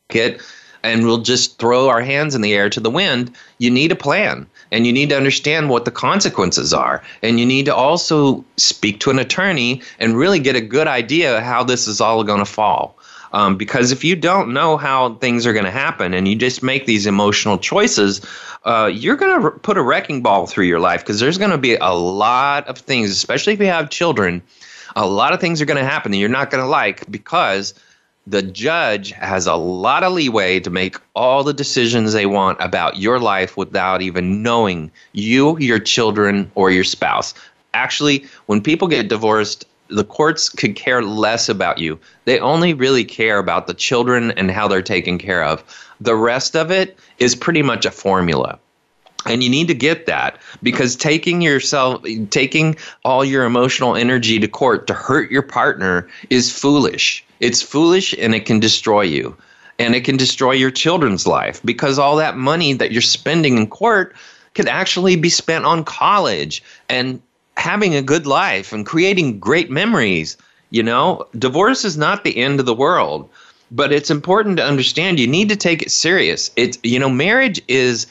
[0.09, 0.41] it
[0.83, 3.33] and we'll just throw our hands in the air to the wind.
[3.59, 7.03] You need a plan and you need to understand what the consequences are.
[7.21, 11.41] And you need to also speak to an attorney and really get a good idea
[11.41, 12.95] how this is all going to fall.
[13.31, 16.63] Um, because if you don't know how things are going to happen and you just
[16.63, 18.21] make these emotional choices,
[18.65, 21.51] uh, you're going to r- put a wrecking ball through your life because there's going
[21.51, 24.41] to be a lot of things, especially if you have children,
[24.95, 27.75] a lot of things are going to happen that you're not going to like because
[28.29, 32.97] the judge has a lot of leeway to make all the decisions they want about
[32.97, 37.33] your life without even knowing you, your children, or your spouse.
[37.73, 41.99] Actually, when people get divorced, the courts could care less about you.
[42.25, 45.63] They only really care about the children and how they're taken care of.
[45.99, 48.59] The rest of it is pretty much a formula.
[49.25, 54.47] And you need to get that because taking yourself, taking all your emotional energy to
[54.47, 57.23] court to hurt your partner is foolish.
[57.39, 59.35] It's foolish and it can destroy you.
[59.77, 63.67] And it can destroy your children's life because all that money that you're spending in
[63.67, 64.15] court
[64.53, 67.21] could actually be spent on college and
[67.55, 70.37] having a good life and creating great memories.
[70.69, 73.29] You know, divorce is not the end of the world,
[73.71, 76.51] but it's important to understand you need to take it serious.
[76.55, 78.05] It's, you know, marriage is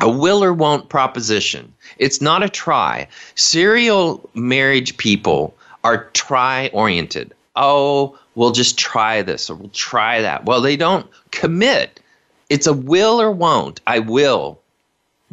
[0.00, 1.72] a will or won't proposition.
[1.98, 3.08] It's not a try.
[3.34, 7.32] Serial marriage people are try oriented.
[7.56, 10.44] Oh, we'll just try this or we'll try that.
[10.44, 12.00] Well, they don't commit.
[12.48, 13.80] It's a will or won't.
[13.86, 14.60] I will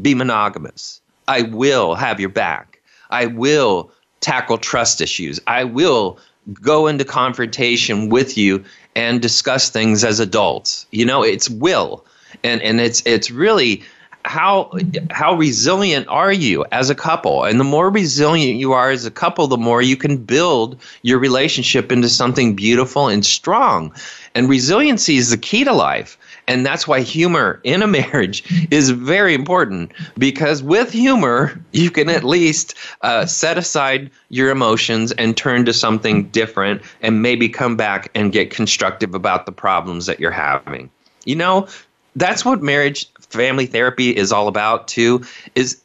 [0.01, 1.01] be monogamous.
[1.27, 2.79] I will have your back.
[3.09, 5.39] I will tackle trust issues.
[5.47, 6.19] I will
[6.61, 8.63] go into confrontation with you
[8.95, 10.85] and discuss things as adults.
[10.91, 12.05] You know, it's will.
[12.43, 13.83] And and it's it's really
[14.27, 14.71] how
[15.09, 17.45] how resilient are you as a couple?
[17.45, 21.19] And the more resilient you are as a couple the more you can build your
[21.19, 23.93] relationship into something beautiful and strong.
[24.35, 26.17] And resiliency is the key to life.
[26.47, 32.09] And that's why humor in a marriage is very important because with humor, you can
[32.09, 37.75] at least uh, set aside your emotions and turn to something different and maybe come
[37.75, 40.89] back and get constructive about the problems that you're having.
[41.25, 41.67] You know,
[42.15, 45.23] that's what marriage family therapy is all about too
[45.55, 45.81] is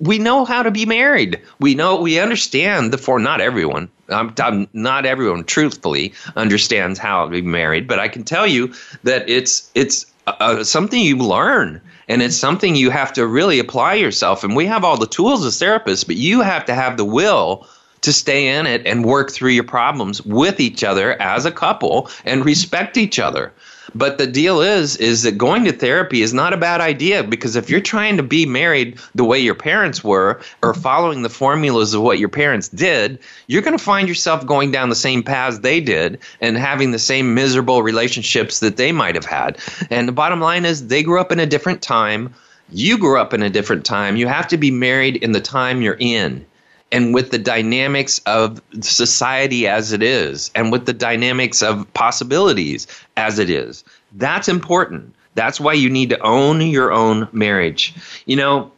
[0.00, 1.40] we know how to be married.
[1.60, 3.88] We know we understand the for not everyone.
[4.10, 8.72] I'm, I'm, not everyone truthfully understands how to be married, but I can tell you
[9.04, 13.94] that it's it's uh, something you learn and it's something you have to really apply
[13.94, 14.44] yourself.
[14.44, 17.66] And we have all the tools as therapists, but you have to have the will
[18.00, 22.08] to stay in it and work through your problems with each other as a couple
[22.24, 23.52] and respect each other.
[23.94, 27.56] But the deal is, is that going to therapy is not a bad idea because
[27.56, 31.94] if you're trying to be married the way your parents were or following the formulas
[31.94, 35.60] of what your parents did, you're going to find yourself going down the same paths
[35.60, 39.58] they did and having the same miserable relationships that they might have had.
[39.90, 42.34] And the bottom line is, they grew up in a different time.
[42.70, 44.16] You grew up in a different time.
[44.16, 46.44] You have to be married in the time you're in
[46.90, 52.86] and with the dynamics of society as it is and with the dynamics of possibilities
[53.16, 53.84] as it is.
[54.12, 55.14] That's important.
[55.34, 57.94] That's why you need to own your own marriage.
[58.26, 58.72] You know,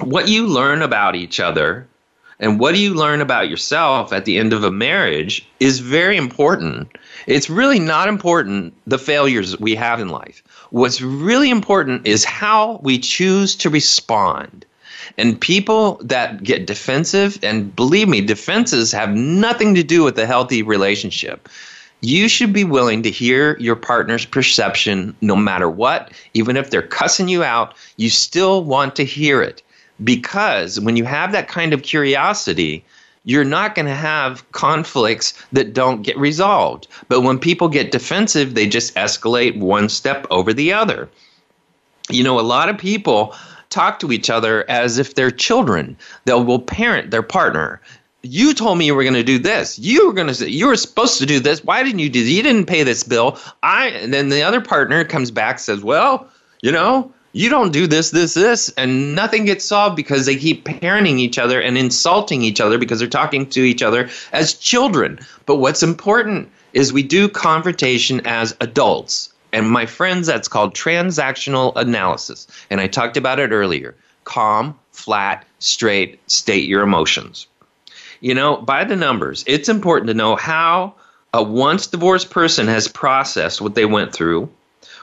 [0.00, 1.86] what you learn about each other
[2.40, 6.16] and what do you learn about yourself at the end of a marriage is very
[6.16, 6.88] important.
[7.26, 10.42] It's really not important the failures we have in life.
[10.70, 14.66] What's really important is how we choose to respond
[15.18, 20.26] and people that get defensive, and believe me, defenses have nothing to do with a
[20.26, 21.48] healthy relationship.
[22.00, 26.12] You should be willing to hear your partner's perception no matter what.
[26.34, 29.62] Even if they're cussing you out, you still want to hear it.
[30.02, 32.84] Because when you have that kind of curiosity,
[33.24, 36.88] you're not going to have conflicts that don't get resolved.
[37.08, 41.08] But when people get defensive, they just escalate one step over the other.
[42.10, 43.34] You know, a lot of people
[43.74, 45.96] talk to each other as if they're children.
[46.24, 47.80] They will parent their partner.
[48.22, 49.78] You told me you were going to do this.
[49.78, 51.62] You were going to say you were supposed to do this.
[51.62, 52.30] Why didn't you do this?
[52.30, 53.38] You didn't pay this bill.
[53.62, 56.28] I and then the other partner comes back says, "Well,
[56.62, 60.64] you know, you don't do this, this, this, and nothing gets solved because they keep
[60.64, 65.18] parenting each other and insulting each other because they're talking to each other as children.
[65.44, 69.33] But what's important is we do confrontation as adults.
[69.54, 72.48] And my friends, that's called transactional analysis.
[72.70, 73.94] And I talked about it earlier.
[74.24, 77.46] Calm, flat, straight, state your emotions.
[78.20, 80.94] You know, by the numbers, it's important to know how
[81.32, 84.50] a once divorced person has processed what they went through,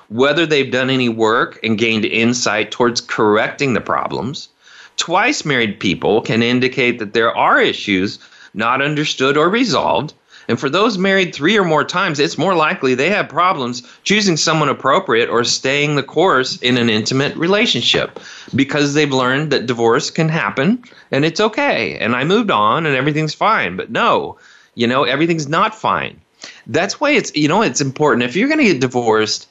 [0.09, 4.49] whether they've done any work and gained insight towards correcting the problems.
[4.97, 8.19] Twice married people can indicate that there are issues
[8.53, 10.13] not understood or resolved,
[10.47, 14.37] and for those married three or more times, it's more likely they have problems choosing
[14.37, 18.19] someone appropriate or staying the course in an intimate relationship
[18.55, 21.97] because they've learned that divorce can happen and it's okay.
[21.97, 23.77] And I moved on and everything's fine.
[23.77, 24.37] But no,
[24.75, 26.19] you know, everything's not fine.
[26.67, 28.23] That's why it's, you know, it's important.
[28.23, 29.47] If you're going to get divorced,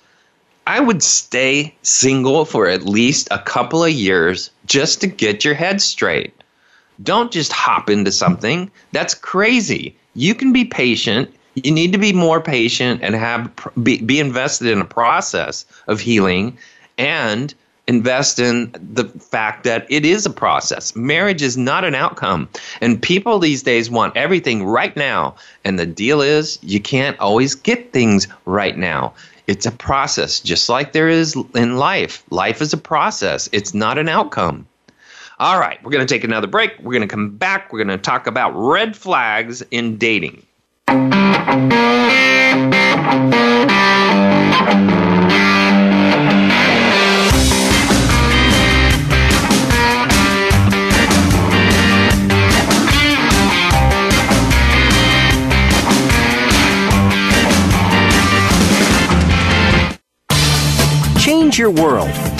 [0.67, 5.55] I would stay single for at least a couple of years just to get your
[5.55, 6.35] head straight.
[7.03, 8.71] Don't just hop into something.
[8.93, 11.33] That's crazy you can be patient.
[11.55, 13.51] You need to be more patient and have
[13.83, 16.57] be, be invested in a process of healing
[16.99, 17.55] and
[17.87, 20.95] invest in the fact that it is a process.
[20.95, 22.49] Marriage is not an outcome.
[22.81, 25.35] And people these days want everything right now.
[25.65, 29.13] And the deal is you can't always get things right now.
[29.47, 32.23] It's a process, just like there is in life.
[32.31, 34.67] Life is a process, it's not an outcome.
[35.41, 36.79] All right, we're going to take another break.
[36.81, 37.73] We're going to come back.
[37.73, 40.45] We're going to talk about red flags in dating.
[61.19, 62.40] Change your world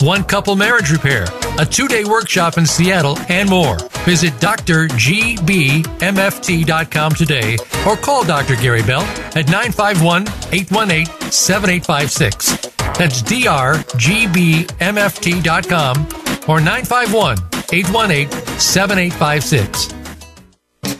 [0.00, 1.26] one couple marriage repair,
[1.58, 3.78] a two day workshop in Seattle, and more.
[4.04, 4.82] Visit drgbmft.com
[7.14, 8.56] today or call Dr.
[8.56, 9.02] Gary Bell
[9.34, 10.22] at 951
[10.52, 12.56] 818 7856.
[12.98, 14.06] That's drgbmft.com
[16.48, 17.38] or 951
[17.72, 19.96] 818 7856.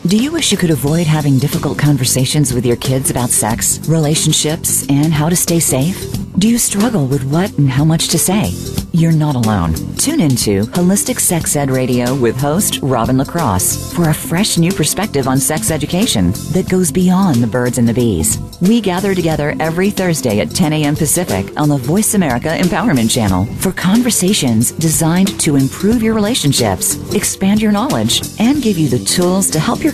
[0.07, 4.87] Do you wish you could avoid having difficult conversations with your kids about sex, relationships,
[4.87, 6.01] and how to stay safe?
[6.39, 8.51] Do you struggle with what and how much to say?
[8.93, 9.73] You're not alone.
[9.97, 15.27] Tune into Holistic Sex Ed Radio with host Robin LaCrosse for a fresh new perspective
[15.27, 18.39] on sex education that goes beyond the birds and the bees.
[18.61, 20.95] We gather together every Thursday at 10 a.m.
[20.95, 27.61] Pacific on the Voice America Empowerment Channel for conversations designed to improve your relationships, expand
[27.61, 29.93] your knowledge, and give you the tools to help your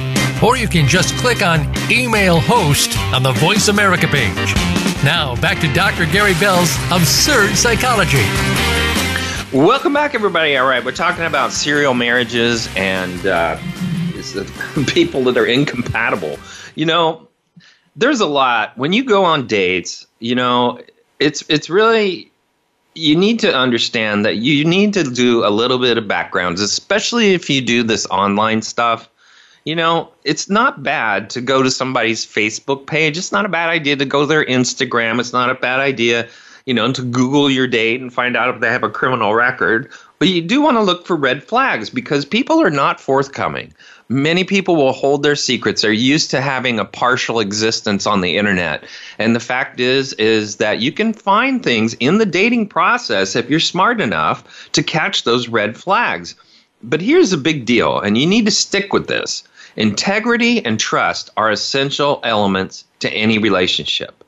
[0.43, 1.61] or you can just click on
[1.91, 4.55] Email Host on the Voice America page.
[5.03, 6.05] Now, back to Dr.
[6.05, 8.23] Gary Bell's Absurd Psychology.
[9.55, 10.57] Welcome back, everybody.
[10.57, 13.57] All right, we're talking about serial marriages and uh,
[14.87, 16.39] people that are incompatible.
[16.75, 17.27] You know,
[17.95, 20.07] there's a lot when you go on dates.
[20.19, 20.79] You know,
[21.19, 22.31] it's it's really
[22.95, 27.33] you need to understand that you need to do a little bit of backgrounds, especially
[27.33, 29.09] if you do this online stuff
[29.63, 33.17] you know, it's not bad to go to somebody's Facebook page.
[33.17, 35.19] It's not a bad idea to go to their Instagram.
[35.19, 36.27] It's not a bad idea,
[36.65, 39.91] you know, to Google your date and find out if they have a criminal record.
[40.17, 43.73] But you do want to look for red flags because people are not forthcoming.
[44.09, 45.83] Many people will hold their secrets.
[45.83, 48.83] They're used to having a partial existence on the internet.
[49.19, 53.49] And the fact is is that you can find things in the dating process if
[53.49, 56.35] you're smart enough to catch those red flags.
[56.83, 59.43] But here's a big deal, and you need to stick with this.
[59.75, 64.23] Integrity and trust are essential elements to any relationship.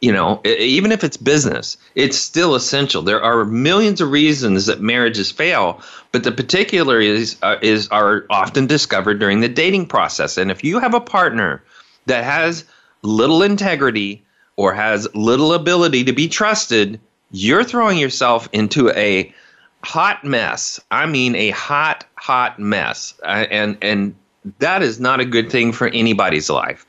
[0.00, 3.02] You know, even if it's business, it's still essential.
[3.02, 5.82] There are millions of reasons that marriages fail,
[6.12, 10.38] but the particular is, uh, is are often discovered during the dating process.
[10.38, 11.64] And if you have a partner
[12.06, 12.64] that has
[13.02, 14.24] little integrity
[14.56, 17.00] or has little ability to be trusted,
[17.32, 19.34] you're throwing yourself into a
[19.82, 20.80] hot mess.
[20.92, 23.14] I mean, a hot, hot mess.
[23.24, 24.14] Uh, and and
[24.58, 26.86] that is not a good thing for anybody's life.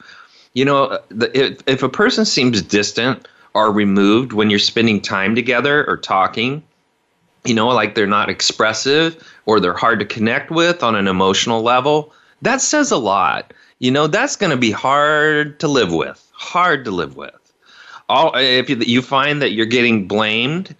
[0.54, 5.86] You know, if, if a person seems distant or removed when you're spending time together
[5.88, 6.64] or talking,
[7.46, 11.62] you know, like they're not expressive or they're hard to connect with on an emotional
[11.62, 13.54] level, that says a lot.
[13.80, 16.26] You know, that's going to be hard to live with.
[16.34, 17.34] Hard to live with.
[18.10, 20.76] All if you, you find that you're getting blamed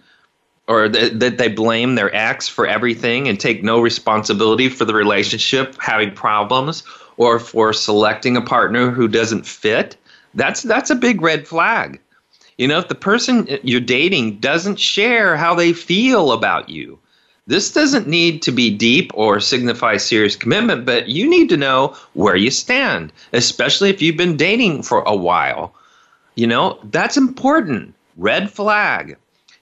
[0.70, 4.94] or that, that they blame their ex for everything and take no responsibility for the
[4.94, 6.84] relationship having problems
[7.16, 9.96] or for selecting a partner who doesn't fit,
[10.34, 12.00] that's that's a big red flag.
[12.56, 17.00] You know, if the person you're dating doesn't share how they feel about you,
[17.48, 21.96] this doesn't need to be deep or signify serious commitment, but you need to know
[22.12, 25.74] where you stand, especially if you've been dating for a while.
[26.36, 27.92] You know, that's important.
[28.16, 29.16] Red flag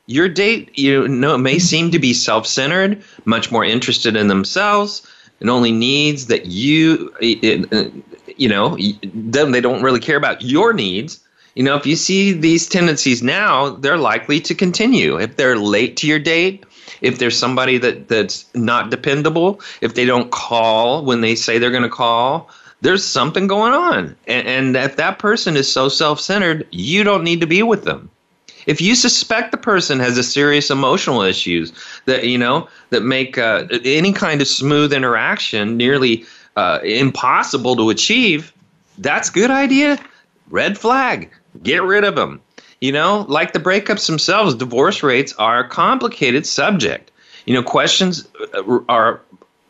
[0.08, 5.06] your date you know may seem to be self-centered much more interested in themselves
[5.40, 8.76] and only needs that you you know
[9.14, 11.20] them they don't really care about your needs.
[11.54, 15.20] You know if you see these tendencies now they're likely to continue.
[15.20, 16.64] If they're late to your date
[17.02, 21.70] if there's somebody that that's not dependable if they don't call when they say they're
[21.70, 22.48] going to call
[22.80, 24.16] there's something going on.
[24.28, 28.10] And, and if that person is so self-centered you don't need to be with them
[28.68, 31.72] if you suspect the person has a serious emotional issues
[32.04, 36.24] that you know that make uh, any kind of smooth interaction nearly
[36.56, 38.52] uh, impossible to achieve,
[38.98, 39.98] that's good idea.
[40.50, 41.30] Red flag.
[41.62, 42.42] Get rid of them.
[42.82, 47.10] You know, like the breakups themselves, divorce rates are a complicated subject.
[47.46, 49.20] You know, questions uh, are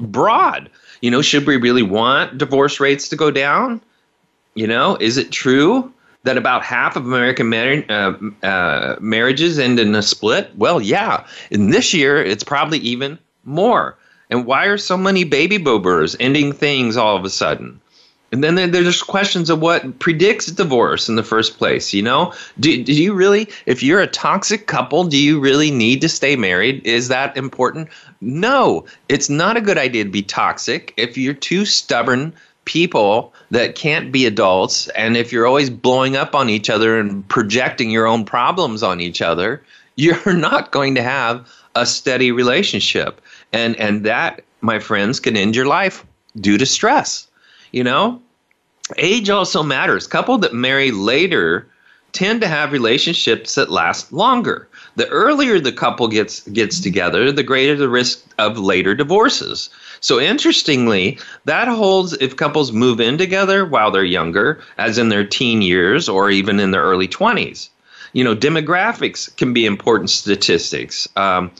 [0.00, 0.68] broad.
[1.02, 3.80] You know, should we really want divorce rates to go down?
[4.54, 5.92] You know, is it true
[6.24, 10.50] that about half of American mar- uh, uh, marriages end in a split?
[10.56, 11.26] Well, yeah.
[11.50, 13.96] And this year, it's probably even more.
[14.30, 17.80] And why are so many baby boomers ending things all of a sudden?
[18.30, 21.94] And then there's questions of what predicts divorce in the first place.
[21.94, 26.02] You know, do, do you really, if you're a toxic couple, do you really need
[26.02, 26.86] to stay married?
[26.86, 27.88] Is that important?
[28.20, 30.92] No, it's not a good idea to be toxic.
[30.98, 32.34] If you're two stubborn
[32.66, 34.88] people that can't be adults.
[34.88, 39.00] And if you're always blowing up on each other and projecting your own problems on
[39.00, 39.62] each other
[39.96, 43.20] you're not going to have a steady relationship.
[43.52, 46.06] And and that my friends can end your life
[46.40, 47.28] due to stress
[47.72, 48.20] you know?
[48.96, 50.06] Age also matters.
[50.06, 51.66] Couple that marry later
[52.12, 54.66] tend to have relationships that last longer.
[54.96, 59.68] The earlier the couple gets gets together, the greater the risk of later divorces.
[60.00, 65.24] So interestingly, that holds if couples move in together while they're younger, as in their
[65.24, 67.68] teen years or even in their early 20s.
[68.12, 71.08] You know, demographics can be important statistics.
[71.16, 71.50] Um,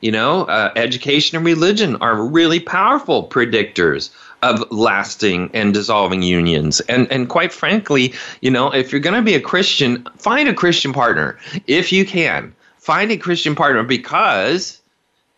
[0.00, 4.10] you know, uh, education and religion are really powerful predictors
[4.42, 6.80] of lasting and dissolving unions.
[6.80, 10.54] And and quite frankly, you know, if you're going to be a Christian, find a
[10.54, 12.54] Christian partner if you can.
[12.78, 14.80] Find a Christian partner because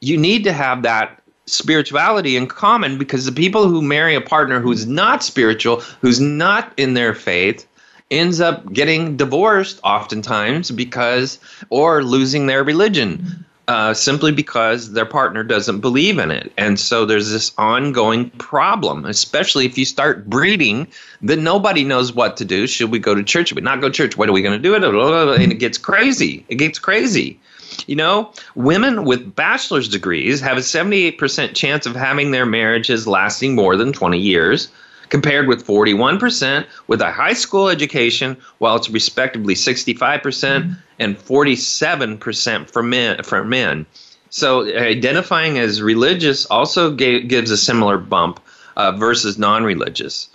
[0.00, 4.60] you need to have that spirituality in common because the people who marry a partner
[4.60, 7.66] who's not spiritual, who's not in their faith,
[8.10, 11.38] ends up getting divorced oftentimes because
[11.70, 16.50] or losing their religion uh, simply because their partner doesn't believe in it.
[16.56, 20.88] And so there's this ongoing problem, especially if you start breeding,
[21.20, 22.66] then nobody knows what to do.
[22.66, 23.48] Should we go to church?
[23.48, 24.16] Should we not go to church?
[24.16, 24.74] What are we going to do?
[24.74, 26.46] And it gets crazy.
[26.48, 27.38] It gets crazy.
[27.86, 33.54] You know, women with bachelor's degrees have a 78% chance of having their marriages lasting
[33.54, 34.68] more than 20 years
[35.08, 42.82] compared with 41% with a high school education, while it's respectively 65% and 47% for
[42.82, 43.22] men.
[43.22, 43.86] For men.
[44.30, 48.40] So identifying as religious also gave, gives a similar bump
[48.76, 50.28] uh, versus non-religious.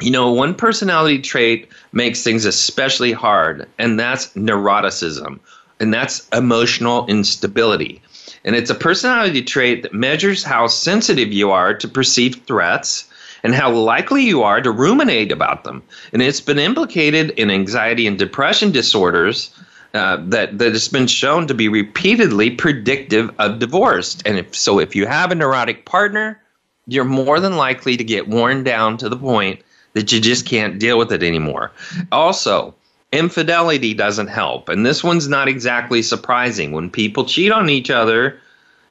[0.00, 5.38] You know, one personality trait makes things especially hard, and that's neuroticism,
[5.80, 8.00] and that's emotional instability.
[8.44, 13.08] And it's a personality trait that measures how sensitive you are to perceived threats
[13.42, 15.82] and how likely you are to ruminate about them.
[16.12, 19.50] And it's been implicated in anxiety and depression disorders
[19.94, 24.18] uh, that that has been shown to be repeatedly predictive of divorce.
[24.26, 26.40] And if, so, if you have a neurotic partner,
[26.86, 29.60] you're more than likely to get worn down to the point
[29.92, 31.70] that you just can't deal with it anymore.
[32.10, 32.74] Also,
[33.14, 36.72] infidelity doesn't help, and this one's not exactly surprising.
[36.72, 38.38] When people cheat on each other,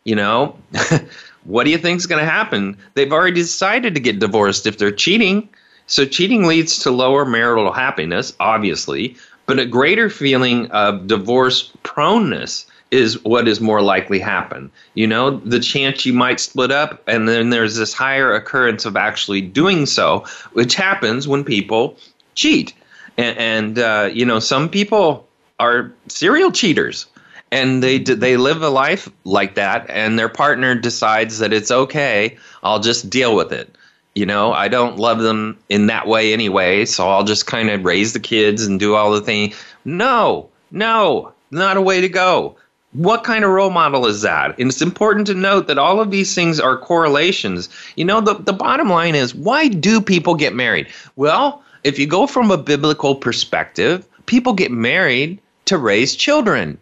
[0.03, 0.57] you know,
[1.43, 2.77] what do you think is going to happen?
[2.93, 5.49] They've already decided to get divorced if they're cheating.
[5.87, 9.15] So cheating leads to lower marital happiness, obviously,
[9.45, 14.71] but a greater feeling of divorce proneness is what is more likely happen.
[14.93, 18.95] You know, the chance you might split up, and then there's this higher occurrence of
[18.95, 21.97] actually doing so, which happens when people
[22.35, 22.73] cheat.
[23.17, 25.27] And, and uh, you know, some people
[25.59, 27.07] are serial cheaters.
[27.51, 32.35] And they they live a life like that and their partner decides that it's okay
[32.63, 33.75] i'll just deal with it.
[34.15, 37.85] You know i don't love them in that way anyway so i'll just kind of
[37.85, 39.53] raise the kids and do all the thing.
[39.85, 42.55] No no not a way to go.
[42.93, 44.57] What kind of role model is that?
[44.59, 47.69] And it's important to note that all of these things are correlations.
[47.95, 50.87] You know the, the bottom line is why do people get married?
[51.15, 56.77] Well if you go from a biblical perspective people get married to raise children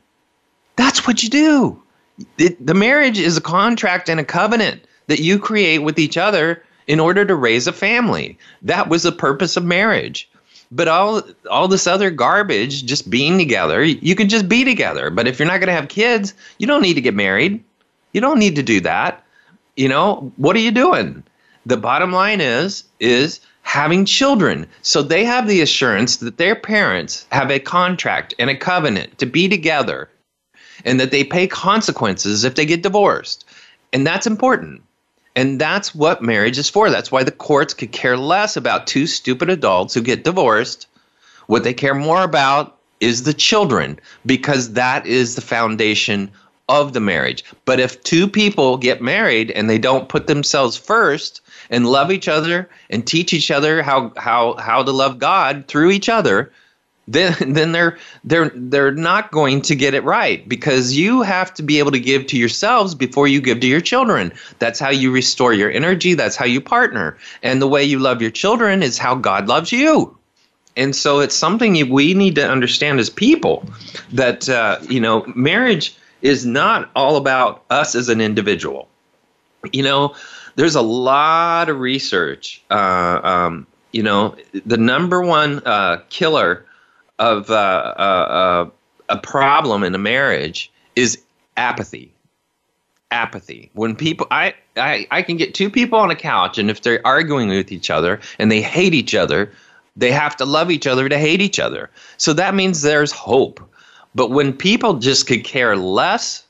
[0.76, 1.84] that's what you do.
[2.38, 6.64] It, the marriage is a contract and a covenant that you create with each other
[6.88, 8.38] in order to raise a family.
[8.62, 10.30] That was the purpose of marriage.
[10.72, 15.10] But all all this other garbage, just being together, you can just be together.
[15.10, 17.64] But if you're not going to have kids, you don't need to get married.
[18.14, 19.24] You don't need to do that.
[19.76, 21.24] You know, what are you doing?
[21.66, 24.68] The bottom line is is having children.
[24.82, 29.26] So they have the assurance that their parents have a contract and a covenant to
[29.26, 30.09] be together
[30.84, 33.45] and that they pay consequences if they get divorced.
[33.93, 34.82] And that's important.
[35.36, 36.89] And that's what marriage is for.
[36.89, 40.88] That's why the courts could care less about two stupid adults who get divorced.
[41.47, 46.32] What they care more about is the children because that is the foundation
[46.70, 47.43] of the marriage.
[47.66, 51.41] But if two people get married and they don't put themselves first
[51.72, 55.91] and love each other and teach each other how how how to love God through
[55.91, 56.51] each other,
[57.07, 61.63] then then they're they're they're not going to get it right because you have to
[61.63, 64.32] be able to give to yourselves before you give to your children.
[64.59, 67.17] That's how you restore your energy, that's how you partner.
[67.41, 70.17] And the way you love your children is how God loves you.
[70.78, 73.65] And so it's something we need to understand as people
[74.13, 78.88] that uh, you know marriage is not all about us as an individual.
[79.72, 80.15] You know,
[80.56, 82.62] there's a lot of research.
[82.70, 84.36] Uh, um, you know,
[84.66, 86.66] the number one uh, killer
[87.20, 88.70] of uh, uh, uh,
[89.10, 91.22] a problem in a marriage is
[91.58, 92.12] apathy.
[93.12, 93.70] Apathy.
[93.74, 97.06] When people, I, I, I can get two people on a couch, and if they're
[97.06, 99.52] arguing with each other and they hate each other,
[99.97, 101.89] they have to love each other to hate each other.
[102.18, 103.60] So that means there's hope.
[104.16, 106.45] But when people just could care less,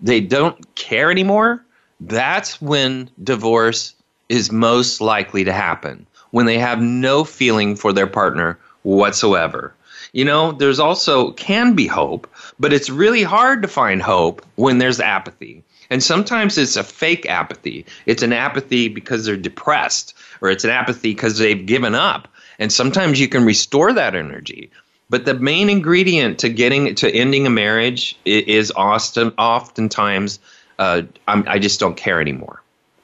[0.00, 1.64] they don't care anymore,
[2.06, 3.94] that's when divorce
[4.28, 6.06] is most likely to happen.
[6.30, 9.74] When they have no feeling for their partner whatsoever.
[10.12, 12.28] You know, there's also can be hope,
[12.58, 15.62] but it's really hard to find hope when there's apathy.
[15.90, 17.84] And sometimes it's a fake apathy.
[18.06, 22.28] It's an apathy because they're depressed, or it's an apathy because they've given up.
[22.58, 24.70] And sometimes you can restore that energy.
[25.10, 30.38] But the main ingredient to getting to ending a marriage is often, oftentimes,
[30.82, 32.62] uh, i just don't care anymore.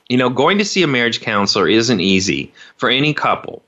[0.09, 3.63] You know, going to see a marriage counselor isn't easy for any couple,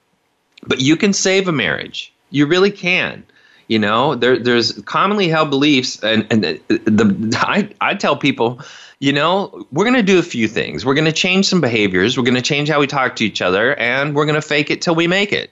[0.66, 2.12] but you can save a marriage.
[2.30, 3.24] You really can.
[3.68, 8.61] You know, there, there's commonly held beliefs, and, and the, the I, I tell people,
[8.98, 10.84] you know, we're going to do a few things.
[10.84, 12.16] We're going to change some behaviors.
[12.16, 14.70] We're going to change how we talk to each other, and we're going to fake
[14.70, 15.50] it till we make it.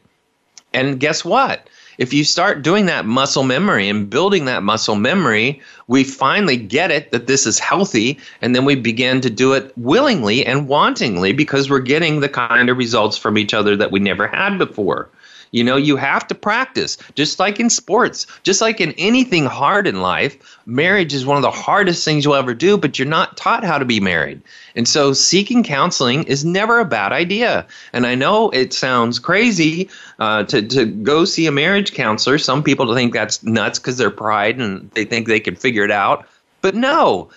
[0.75, 1.69] And guess what?
[1.99, 6.93] If you start doing that muscle memory and building that muscle memory, we finally get
[6.93, 8.19] it that this is healthy.
[8.41, 12.71] And then we begin to do it willingly and wantingly because we're getting the kind
[12.71, 15.11] of results from each other that we never had before.
[15.51, 19.87] You know, you have to practice, just like in sports, just like in anything hard
[19.87, 20.59] in life.
[20.67, 23.79] Marriage is one of the hardest things you'll ever do, but you're not taught how
[23.79, 24.43] to be married.
[24.75, 27.67] And so seeking counseling is never a bad idea.
[27.93, 29.89] And I know it sounds crazy
[30.19, 32.39] uh, to, to go see a marriage counselor.
[32.39, 35.91] Some people think that's nuts because they're pride and they think they can figure it
[35.91, 36.27] out.
[36.61, 37.31] But no,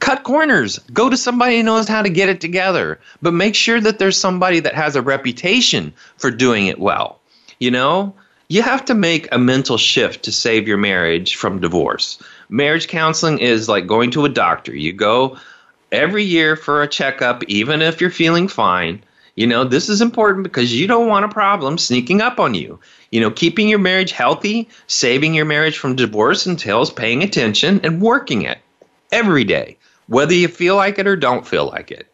[0.00, 3.80] cut corners go to somebody who knows how to get it together but make sure
[3.80, 7.20] that there's somebody that has a reputation for doing it well
[7.58, 8.14] you know,
[8.48, 12.22] you have to make a mental shift to save your marriage from divorce.
[12.48, 14.74] Marriage counseling is like going to a doctor.
[14.74, 15.36] You go
[15.90, 19.02] every year for a checkup, even if you're feeling fine.
[19.34, 22.78] You know, this is important because you don't want a problem sneaking up on you.
[23.10, 28.00] You know, keeping your marriage healthy, saving your marriage from divorce entails paying attention and
[28.00, 28.58] working it
[29.12, 29.76] every day,
[30.06, 32.10] whether you feel like it or don't feel like it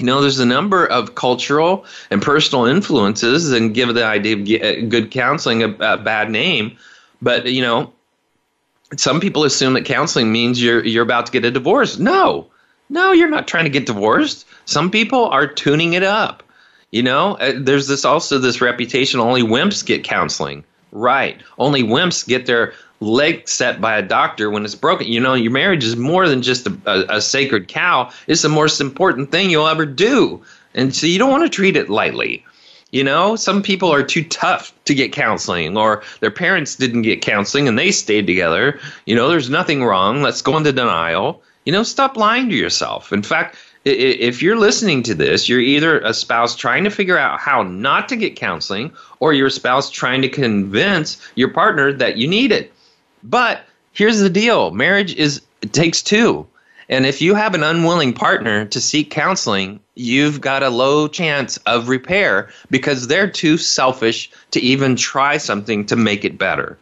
[0.00, 4.62] you know, there's a number of cultural and personal influences and give the idea of
[4.62, 6.76] uh, good counseling a, a bad name.
[7.20, 7.92] But, you know,
[8.96, 11.98] some people assume that counseling means you're you're about to get a divorce.
[11.98, 12.48] No,
[12.88, 14.46] no, you're not trying to get divorced.
[14.64, 16.42] Some people are tuning it up.
[16.90, 20.64] You know, uh, there's this also this reputation only wimps get counseling.
[20.92, 21.40] Right.
[21.58, 25.06] Only wimps get their leg set by a doctor when it's broken.
[25.08, 28.10] You know, your marriage is more than just a, a, a sacred cow.
[28.26, 30.42] It's the most important thing you'll ever do.
[30.74, 32.44] And so you don't want to treat it lightly.
[32.92, 37.22] You know, some people are too tough to get counseling, or their parents didn't get
[37.22, 38.80] counseling and they stayed together.
[39.06, 40.22] You know, there's nothing wrong.
[40.22, 41.42] Let's go into denial.
[41.64, 43.12] You know, stop lying to yourself.
[43.12, 47.40] In fact, if you're listening to this, you're either a spouse trying to figure out
[47.40, 52.26] how not to get counseling, or your spouse trying to convince your partner that you
[52.26, 52.72] need it.
[53.22, 56.46] But here's the deal marriage is it takes two.
[56.88, 61.56] And if you have an unwilling partner to seek counseling, you've got a low chance
[61.58, 66.76] of repair because they're too selfish to even try something to make it better.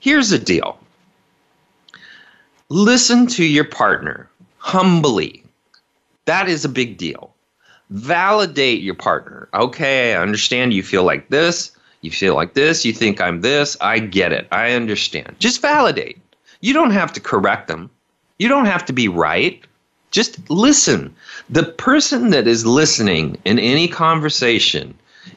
[0.00, 0.78] Here's the deal
[2.68, 5.42] listen to your partner humbly.
[6.26, 7.32] That is a big deal.
[7.88, 9.48] Validate your partner.
[9.54, 11.72] Okay, I understand you feel like this.
[12.00, 14.46] You feel like this, you think I'm this, I get it.
[14.52, 15.36] I understand.
[15.38, 16.18] Just validate.
[16.60, 17.90] You don't have to correct them.
[18.38, 19.64] You don't have to be right.
[20.10, 21.14] Just listen.
[21.50, 24.94] The person that is listening in any conversation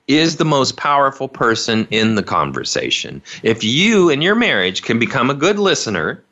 [0.07, 3.21] is the most powerful person in the conversation.
[3.43, 6.23] If you in your marriage can become a good listener,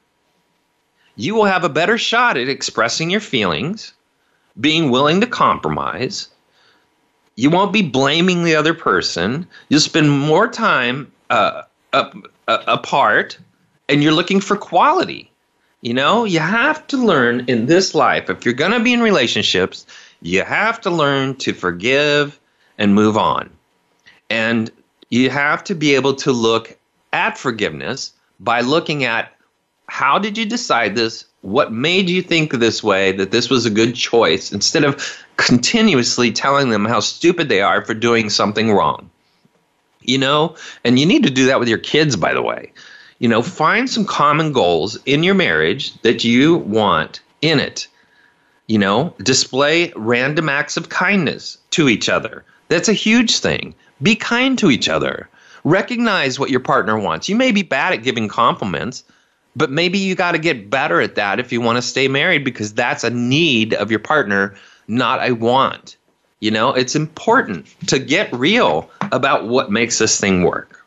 [1.15, 3.93] you will have a better shot at expressing your feelings,
[4.59, 6.29] being willing to compromise,
[7.39, 9.47] you won't be blaming the other person.
[9.69, 11.61] You'll spend more time uh,
[11.93, 12.13] up,
[12.49, 13.39] uh, apart,
[13.87, 15.31] and you're looking for quality.
[15.79, 18.99] You know, you have to learn in this life, if you're going to be in
[19.01, 19.85] relationships,
[20.21, 22.37] you have to learn to forgive
[22.77, 23.49] and move on.
[24.29, 24.69] And
[25.09, 26.77] you have to be able to look
[27.13, 28.11] at forgiveness
[28.41, 29.33] by looking at
[29.87, 31.23] how did you decide this?
[31.41, 36.31] What made you think this way, that this was a good choice, instead of continuously
[36.31, 39.09] telling them how stupid they are for doing something wrong.
[40.01, 42.73] You know, and you need to do that with your kids, by the way.
[43.19, 47.87] You know, find some common goals in your marriage that you want in it.
[48.67, 52.43] You know, display random acts of kindness to each other.
[52.67, 53.75] That's a huge thing.
[54.01, 55.29] Be kind to each other.
[55.63, 57.27] Recognize what your partner wants.
[57.27, 59.03] You may be bad at giving compliments,
[59.59, 62.45] but maybe you got to get better at that if you want to stay married
[62.45, 64.55] because that's a need of your partner
[64.87, 65.97] not a want.
[66.39, 70.83] You know, it's important to get real about what makes this thing work.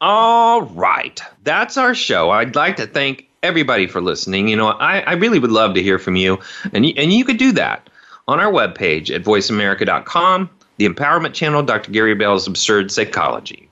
[0.00, 2.30] All right, that's our show.
[2.30, 4.46] I'd like to thank everybody for listening.
[4.46, 6.38] You know, I, I really would love to hear from you,
[6.72, 7.90] and and you could do that
[8.28, 11.90] on our webpage at voiceamerica.com, the Empowerment Channel, Dr.
[11.90, 13.68] Gary Bell's Absurd Psychology.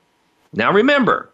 [0.51, 1.29] Now remember,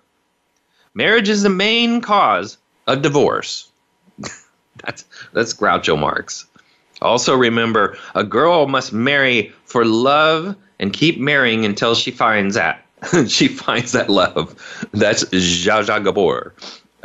[0.99, 3.71] Marriage is the main cause of divorce.
[4.83, 6.45] that's that's Groucho Marx.
[7.01, 12.85] Also remember, a girl must marry for love and keep marrying until she finds that
[13.29, 14.53] she finds that love.
[14.91, 16.53] That's Zsa Zsa Gabor.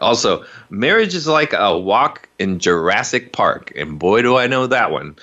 [0.01, 4.91] Also, marriage is like a walk in Jurassic Park, and boy, do I know that
[4.91, 5.15] one.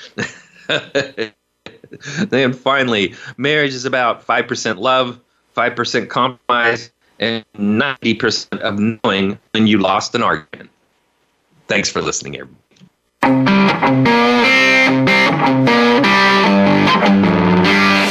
[2.30, 5.20] then finally, marriage is about 5% love,
[5.58, 6.90] 5% compromise,
[7.22, 10.70] and 90% of knowing when you lost an argument.
[11.68, 12.58] Thanks for listening, everybody.